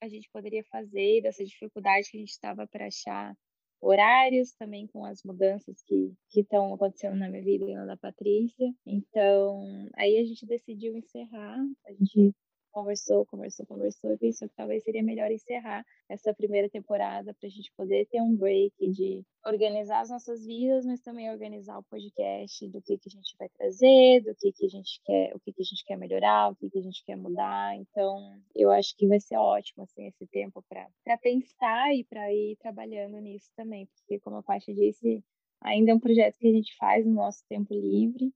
a 0.00 0.08
gente 0.08 0.28
poderia 0.30 0.64
fazer, 0.64 1.22
dessa 1.22 1.44
dificuldade 1.44 2.10
que 2.10 2.16
a 2.16 2.20
gente 2.20 2.30
estava 2.30 2.66
para 2.66 2.86
achar 2.86 3.34
horários, 3.80 4.52
também 4.54 4.86
com 4.86 5.04
as 5.04 5.22
mudanças 5.24 5.82
que 5.82 6.14
estão 6.34 6.72
acontecendo 6.74 7.16
na 7.16 7.28
minha 7.28 7.42
vida 7.42 7.64
e 7.64 7.74
na 7.74 7.84
da 7.84 7.96
Patrícia. 7.96 8.72
Então, 8.86 9.88
aí 9.96 10.18
a 10.18 10.24
gente 10.24 10.46
decidiu 10.46 10.96
encerrar, 10.96 11.58
a 11.86 11.92
gente 11.92 12.32
conversou, 12.72 13.24
conversou, 13.26 13.66
conversou 13.66 14.12
e 14.12 14.18
pensou 14.18 14.48
que 14.48 14.56
talvez 14.56 14.82
seria 14.82 15.02
melhor 15.02 15.30
encerrar 15.30 15.84
essa 16.08 16.34
primeira 16.34 16.68
temporada 16.68 17.32
para 17.34 17.46
a 17.46 17.50
gente 17.50 17.70
poder 17.76 18.06
ter 18.06 18.20
um 18.20 18.34
break 18.34 18.74
de 18.90 19.24
organizar 19.46 20.00
as 20.00 20.10
nossas 20.10 20.44
vidas, 20.44 20.84
mas 20.84 21.00
também 21.00 21.30
organizar 21.30 21.78
o 21.78 21.82
podcast 21.84 22.66
do 22.68 22.80
que, 22.80 22.98
que 22.98 23.08
a 23.08 23.12
gente 23.12 23.36
vai 23.38 23.48
trazer, 23.50 24.22
do 24.22 24.34
que, 24.34 24.52
que 24.52 24.66
a 24.66 24.68
gente 24.68 25.00
quer, 25.04 25.36
o 25.36 25.40
que, 25.40 25.52
que 25.52 25.62
a 25.62 25.64
gente 25.64 25.84
quer 25.84 25.96
melhorar, 25.96 26.50
o 26.50 26.56
que, 26.56 26.70
que 26.70 26.78
a 26.78 26.82
gente 26.82 27.04
quer 27.04 27.16
mudar. 27.16 27.76
Então, 27.76 28.40
eu 28.54 28.70
acho 28.70 28.96
que 28.96 29.06
vai 29.06 29.20
ser 29.20 29.36
ótimo 29.36 29.84
assim 29.84 30.06
esse 30.06 30.26
tempo 30.26 30.64
para 30.68 31.18
pensar 31.18 31.94
e 31.94 32.04
para 32.04 32.32
ir 32.32 32.56
trabalhando 32.56 33.20
nisso 33.20 33.50
também, 33.54 33.86
porque 33.86 34.18
como 34.20 34.36
a 34.36 34.42
Paty 34.42 34.72
disse, 34.74 35.22
ainda 35.60 35.90
é 35.90 35.94
um 35.94 36.00
projeto 36.00 36.38
que 36.38 36.48
a 36.48 36.52
gente 36.52 36.74
faz 36.76 37.04
no 37.04 37.12
nosso 37.12 37.44
tempo 37.48 37.74
livre 37.74 38.32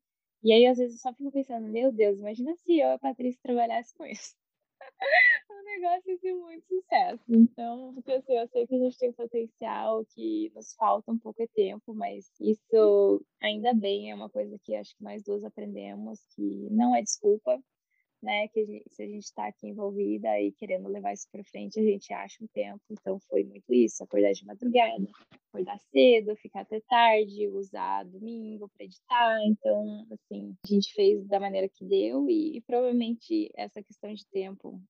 e 0.47 0.53
aí, 0.53 0.65
às 0.65 0.79
vezes, 0.79 0.95
eu 0.95 1.01
só 1.01 1.13
fico 1.13 1.33
pensando, 1.33 1.67
meu 1.67 1.91
Deus, 1.91 2.21
imagina 2.21 2.55
se 2.55 2.79
eu 2.79 2.89
e 2.89 2.93
a 2.93 2.99
Patrícia 3.01 3.41
trabalhasse 3.43 3.93
com 3.97 4.07
isso. 4.07 4.37
o 5.51 5.63
negócio 5.65 6.09
ia 6.09 6.19
ser 6.19 6.35
muito 6.35 6.65
sucesso. 6.69 7.25
Então, 7.29 7.95
porque 7.95 8.13
assim, 8.13 8.33
eu 8.33 8.47
sei 8.47 8.65
que 8.65 8.77
a 8.77 8.79
gente 8.79 8.97
tem 8.97 9.13
potencial, 9.13 10.05
que 10.15 10.53
nos 10.55 10.73
falta 10.75 11.11
um 11.11 11.19
pouco 11.19 11.43
de 11.43 11.49
tempo, 11.49 11.93
mas 11.93 12.31
isso 12.41 13.27
ainda 13.43 13.75
bem 13.75 14.13
é 14.13 14.15
uma 14.15 14.31
coisa 14.31 14.57
que 14.63 14.77
acho 14.77 14.97
que 14.97 15.03
nós 15.03 15.21
duas 15.25 15.43
aprendemos, 15.43 16.21
que 16.37 16.69
não 16.71 16.95
é 16.95 17.03
desculpa, 17.03 17.61
né? 18.27 18.49
Que 18.49 18.61
a 18.61 18.67
gente, 18.67 18.85
se 18.91 19.03
a 19.03 19.07
gente 19.07 19.25
está 19.25 19.47
aqui 19.47 19.69
envolvida 19.69 20.29
e 20.41 20.51
querendo 20.53 20.89
levar 20.89 21.13
isso 21.13 21.29
para 21.31 21.45
frente, 21.45 21.79
a 21.79 21.83
gente 21.83 22.13
acha 22.13 22.43
um 22.43 22.49
tempo. 22.49 22.83
Então 22.91 23.19
foi 23.21 23.45
muito 23.45 23.73
isso: 23.73 24.03
acordar 24.03 24.33
de 24.33 24.45
madrugada, 24.45 25.09
acordar 25.49 25.79
cedo, 25.93 26.37
ficar 26.37 26.63
até 26.63 26.81
tarde, 26.81 27.49
usar 27.49 28.05
domingo 28.05 28.69
para 28.69 28.85
editar. 28.85 29.39
Então, 29.47 30.07
assim, 30.11 30.55
a 30.65 30.69
gente 30.69 30.93
fez 30.93 31.25
da 31.27 31.39
maneira 31.39 31.69
que 31.69 31.85
deu 31.85 32.29
e, 32.29 32.57
e 32.57 32.61
provavelmente 32.63 33.51
essa 33.55 33.83
questão 33.83 34.13
de 34.13 34.27
tempo 34.27 34.83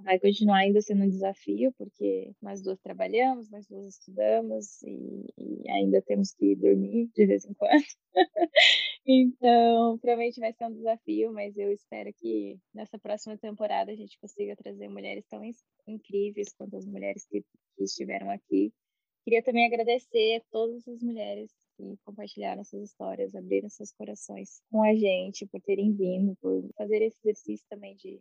vai 0.00 0.18
continuar 0.18 0.58
ainda 0.58 0.80
sendo 0.80 1.04
um 1.04 1.08
desafio, 1.08 1.72
porque 1.78 2.32
nós 2.42 2.62
duas 2.62 2.80
trabalhamos, 2.80 3.50
nós 3.50 3.66
duas 3.66 3.86
estudamos 3.86 4.82
e, 4.82 5.24
e 5.38 5.70
ainda 5.70 6.02
temos 6.02 6.32
que 6.32 6.54
dormir 6.56 7.10
de 7.14 7.26
vez 7.26 7.44
em 7.44 7.54
quando. 7.54 7.84
então, 9.06 9.98
provavelmente 9.98 10.40
vai 10.40 10.52
ser 10.52 10.66
um 10.66 10.72
desafio, 10.74 11.32
mas 11.32 11.56
eu 11.56 11.72
espero 11.72 12.12
que 12.14 12.58
nessa 12.74 12.98
próxima 12.98 13.36
temporada 13.38 13.92
a 13.92 13.96
gente 13.96 14.18
consiga 14.18 14.56
trazer 14.56 14.88
mulheres 14.88 15.24
tão 15.28 15.42
incríveis 15.86 16.52
quanto 16.52 16.76
as 16.76 16.86
mulheres 16.86 17.26
que, 17.26 17.42
que 17.76 17.84
estiveram 17.84 18.30
aqui. 18.30 18.72
Queria 19.24 19.42
também 19.42 19.66
agradecer 19.66 20.36
a 20.36 20.44
todas 20.50 20.86
as 20.86 21.02
mulheres 21.02 21.50
que 21.76 21.96
compartilharam 22.04 22.62
suas 22.62 22.90
histórias, 22.90 23.34
abriram 23.34 23.68
seus 23.68 23.90
corações 23.92 24.60
com 24.70 24.82
a 24.82 24.94
gente, 24.94 25.46
por 25.46 25.60
terem 25.62 25.92
vindo, 25.92 26.36
por 26.40 26.62
fazer 26.76 27.02
esse 27.02 27.18
exercício 27.24 27.66
também 27.68 27.96
de 27.96 28.20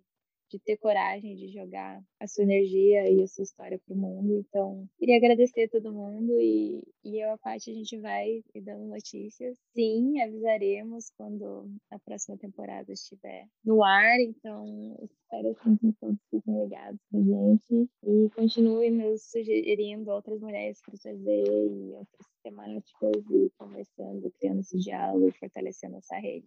de 0.53 0.59
ter 0.59 0.77
coragem 0.77 1.35
de 1.35 1.47
jogar 1.47 1.99
a 2.19 2.27
sua 2.27 2.43
energia 2.43 3.09
e 3.09 3.23
a 3.23 3.27
sua 3.27 3.43
história 3.43 3.79
para 3.83 3.95
o 3.95 3.97
mundo. 3.97 4.37
Então, 4.47 4.87
queria 4.99 5.17
agradecer 5.17 5.63
a 5.63 5.69
todo 5.69 5.91
mundo 5.91 6.39
e, 6.39 6.83
e 7.03 7.23
eu, 7.23 7.31
a 7.31 7.37
parte, 7.39 7.71
a 7.71 7.73
gente 7.73 7.97
vai 7.99 8.43
dando 8.61 8.87
notícias. 8.87 9.57
Sim, 9.73 10.21
avisaremos 10.21 11.09
quando 11.17 11.71
a 11.89 11.97
próxima 11.99 12.37
temporada 12.37 12.91
estiver 12.93 13.47
no 13.65 13.83
ar. 13.83 14.19
Então, 14.19 14.95
espero 15.01 15.49
assim, 15.49 15.75
que 15.77 15.93
todos 15.99 16.19
fiquem 16.29 16.63
ligados 16.63 16.99
com 17.09 17.17
a 17.17 17.21
gente 17.23 17.89
e 18.03 18.29
continuem 18.35 18.91
nos 18.91 19.23
sugerindo 19.31 20.11
outras 20.11 20.39
mulheres 20.39 20.79
para 20.85 20.99
trazer 20.99 21.43
e 21.47 21.93
outras 21.95 22.27
temáticas 22.43 23.23
e 23.31 23.51
conversando, 23.57 24.31
criando 24.39 24.59
esse 24.59 24.77
diálogo 24.77 25.29
e 25.29 25.31
fortalecendo 25.31 25.97
essa 25.97 26.17
rede. 26.17 26.45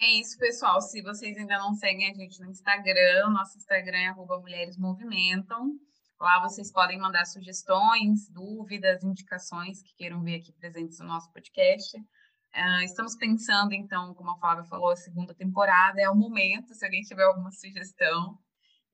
É 0.00 0.12
isso, 0.12 0.38
pessoal. 0.38 0.80
Se 0.80 1.02
vocês 1.02 1.36
ainda 1.36 1.58
não 1.58 1.74
seguem 1.74 2.08
a 2.08 2.14
gente 2.14 2.40
no 2.40 2.50
Instagram, 2.50 3.30
nosso 3.30 3.58
Instagram 3.58 3.98
é 3.98 4.14
mulheresmovimentam. 4.14 5.72
Lá 6.20 6.40
vocês 6.40 6.70
podem 6.70 6.98
mandar 6.98 7.24
sugestões, 7.24 8.28
dúvidas, 8.30 9.02
indicações 9.02 9.82
que 9.82 9.94
queiram 9.96 10.22
ver 10.22 10.36
aqui 10.36 10.52
presentes 10.52 11.00
no 11.00 11.06
nosso 11.06 11.32
podcast. 11.32 11.98
Uh, 11.98 12.82
estamos 12.84 13.16
pensando, 13.16 13.72
então, 13.72 14.14
como 14.14 14.30
a 14.30 14.38
Flávia 14.38 14.64
falou, 14.64 14.90
a 14.90 14.96
segunda 14.96 15.34
temporada 15.34 16.00
é 16.00 16.08
o 16.08 16.14
momento, 16.14 16.74
se 16.74 16.84
alguém 16.84 17.02
tiver 17.02 17.24
alguma 17.24 17.50
sugestão. 17.50 18.38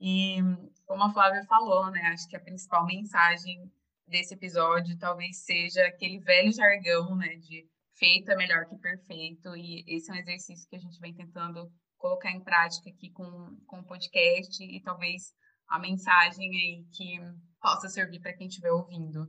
E, 0.01 0.39
como 0.87 1.05
a 1.05 1.13
Flávia 1.13 1.45
falou, 1.45 1.91
né, 1.91 2.01
acho 2.15 2.27
que 2.29 2.37
a 2.37 2.41
principal 2.41 2.85
mensagem 2.87 3.71
desse 4.07 4.35
episódio 4.35 4.99
talvez 4.99 5.45
seja 5.45 5.87
aquele 5.87 6.19
velho 6.19 6.53
jargão, 6.53 7.15
né, 7.15 7.37
de 7.37 7.69
feito 7.99 8.31
é 8.31 8.37
melhor 8.37 8.67
que 8.67 8.77
perfeito, 8.79 9.57
e 9.57 9.85
esse 9.87 10.11
é 10.11 10.15
um 10.15 10.19
exercício 10.19 10.69
que 10.69 10.77
a 10.77 10.79
gente 10.81 10.99
vem 11.01 11.15
tentando 11.15 11.71
colocar 11.97 12.31
em 12.31 12.43
prática 12.43 12.91
aqui 12.91 13.11
com, 13.11 13.57
com 13.67 13.81
o 13.81 13.85
podcast 13.85 14.63
e 14.63 14.83
talvez 14.83 15.33
a 15.69 15.79
mensagem 15.79 16.51
aí 16.51 16.85
que 16.93 17.19
possa 17.61 17.89
servir 17.89 18.21
para 18.21 18.35
quem 18.35 18.47
estiver 18.47 18.71
ouvindo. 18.71 19.27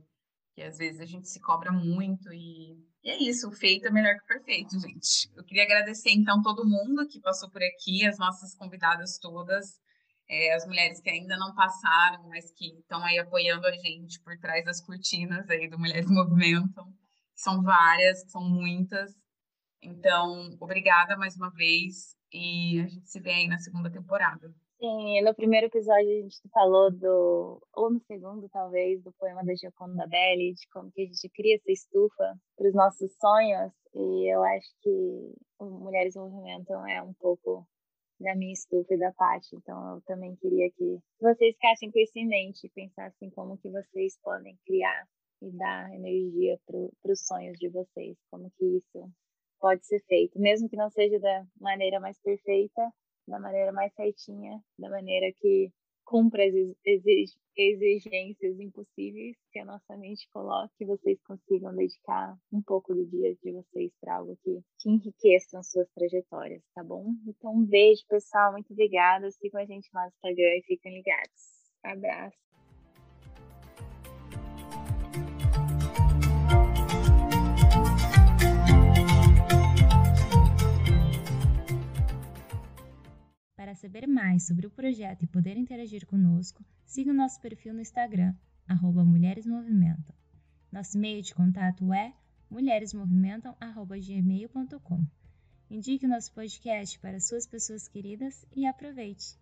Que 0.54 0.62
às 0.62 0.78
vezes 0.78 1.00
a 1.00 1.06
gente 1.06 1.28
se 1.28 1.40
cobra 1.40 1.70
muito 1.70 2.32
e, 2.32 2.74
e 3.04 3.10
é 3.10 3.22
isso, 3.22 3.50
feito 3.52 3.88
é 3.88 3.90
melhor 3.90 4.14
que 4.14 4.26
perfeito, 4.26 4.78
gente. 4.78 5.30
Eu 5.34 5.44
queria 5.44 5.64
agradecer 5.64 6.10
então 6.10 6.42
todo 6.42 6.68
mundo 6.68 7.06
que 7.08 7.20
passou 7.20 7.50
por 7.50 7.62
aqui, 7.62 8.06
as 8.06 8.18
nossas 8.18 8.54
convidadas 8.54 9.18
todas, 9.18 9.78
é, 10.28 10.54
as 10.54 10.66
mulheres 10.66 11.00
que 11.00 11.10
ainda 11.10 11.36
não 11.36 11.54
passaram, 11.54 12.28
mas 12.28 12.52
que 12.52 12.68
estão 12.78 13.02
aí 13.04 13.18
apoiando 13.18 13.66
a 13.66 13.72
gente 13.72 14.20
por 14.22 14.36
trás 14.38 14.64
das 14.64 14.80
cortinas 14.80 15.48
aí 15.48 15.68
do 15.68 15.78
Mulheres 15.78 16.10
Movimentam 16.10 16.92
são 17.36 17.62
várias, 17.62 18.28
são 18.30 18.42
muitas. 18.42 19.14
Então, 19.82 20.50
obrigada 20.58 21.16
mais 21.16 21.36
uma 21.36 21.50
vez 21.50 22.16
e 22.32 22.80
a 22.80 22.88
gente 22.88 23.08
se 23.08 23.20
vê 23.20 23.30
aí 23.30 23.48
na 23.48 23.58
segunda 23.58 23.90
temporada. 23.90 24.52
Sim, 24.78 25.22
no 25.22 25.34
primeiro 25.34 25.66
episódio 25.66 26.10
a 26.10 26.22
gente 26.22 26.36
falou 26.52 26.90
do, 26.90 27.62
ou 27.74 27.90
no 27.90 28.00
segundo 28.00 28.46
talvez, 28.50 29.02
do 29.02 29.12
poema 29.12 29.42
da 29.42 29.54
Gioconda 29.54 30.06
Belli, 30.06 30.52
de 30.52 30.68
como 30.70 30.90
que 30.92 31.02
a 31.02 31.06
gente 31.06 31.30
cria 31.30 31.56
essa 31.56 31.70
estufa 31.70 32.38
para 32.56 32.68
os 32.68 32.74
nossos 32.74 33.10
sonhos, 33.18 33.72
e 33.94 34.34
eu 34.34 34.42
acho 34.42 34.68
que 34.82 35.34
Mulheres 35.60 36.14
Movimentam 36.14 36.86
é 36.86 37.02
um 37.02 37.14
pouco 37.14 37.66
da 38.20 38.34
minha 38.34 38.52
estufa 38.52 38.92
e 38.92 38.98
da 38.98 39.12
parte, 39.12 39.56
então 39.56 39.94
eu 39.94 40.02
também 40.02 40.36
queria 40.36 40.70
que 40.70 40.98
vocês 41.20 41.54
ficassem 41.54 41.90
com 41.90 41.98
isso 41.98 42.12
em 42.16 42.26
mente 42.26 42.66
e 42.66 42.70
pensassem 42.70 43.30
como 43.30 43.56
que 43.56 43.70
vocês 43.70 44.18
podem 44.22 44.58
criar 44.66 45.06
e 45.42 45.50
dar 45.50 45.92
energia 45.94 46.58
para 46.66 47.12
os 47.12 47.26
sonhos 47.26 47.58
de 47.58 47.68
vocês, 47.68 48.16
como 48.30 48.50
que 48.50 48.64
isso 48.64 49.10
pode 49.60 49.84
ser 49.86 50.00
feito, 50.06 50.38
mesmo 50.38 50.68
que 50.68 50.76
não 50.76 50.90
seja 50.90 51.18
da 51.18 51.46
maneira 51.60 51.98
mais 52.00 52.18
perfeita, 52.20 52.92
da 53.26 53.38
maneira 53.38 53.72
mais 53.72 53.92
certinha, 53.94 54.60
da 54.78 54.88
maneira 54.88 55.32
que 55.32 55.72
cumpra 56.06 56.44
as 56.44 56.54
exigências 57.56 58.60
impossíveis 58.60 59.36
que 59.50 59.58
a 59.58 59.64
nossa 59.64 59.96
mente 59.96 60.28
coloca, 60.32 60.70
que 60.78 60.84
vocês 60.84 61.20
consigam 61.22 61.74
dedicar 61.74 62.38
um 62.52 62.62
pouco 62.62 62.94
do 62.94 63.04
dia 63.06 63.34
de 63.42 63.52
vocês 63.52 63.92
para 64.00 64.16
algo 64.16 64.36
que, 64.42 64.60
que 64.78 64.88
enriqueçam 64.88 65.62
suas 65.64 65.88
trajetórias, 65.90 66.62
tá 66.74 66.84
bom? 66.84 67.12
Então, 67.26 67.52
um 67.52 67.64
beijo, 67.64 68.06
pessoal, 68.08 68.52
muito 68.52 68.72
obrigada. 68.72 69.30
Sigam 69.32 69.60
a 69.60 69.66
gente 69.66 69.90
lá 69.92 70.02
no 70.02 70.08
Instagram 70.08 70.56
e 70.56 70.62
fiquem 70.62 70.94
ligados. 70.94 71.56
Abraço. 71.82 72.36
Para 83.66 83.74
saber 83.74 84.06
mais 84.06 84.46
sobre 84.46 84.68
o 84.68 84.70
projeto 84.70 85.24
e 85.24 85.26
poder 85.26 85.56
interagir 85.56 86.06
conosco, 86.06 86.64
siga 86.84 87.10
o 87.10 87.14
nosso 87.14 87.40
perfil 87.40 87.74
no 87.74 87.80
Instagram, 87.80 88.32
arroba 88.64 89.04
Mulheres 89.04 89.44
Movimentam. 89.44 90.14
Nosso 90.70 90.96
e-mail 90.96 91.20
de 91.20 91.34
contato 91.34 91.92
é 91.92 92.14
mulheresmovimentam.gmail.com. 92.48 95.04
Indique 95.68 96.06
o 96.06 96.08
nosso 96.08 96.32
podcast 96.32 96.96
para 97.00 97.18
suas 97.18 97.44
pessoas 97.44 97.88
queridas 97.88 98.46
e 98.54 98.64
aproveite! 98.64 99.36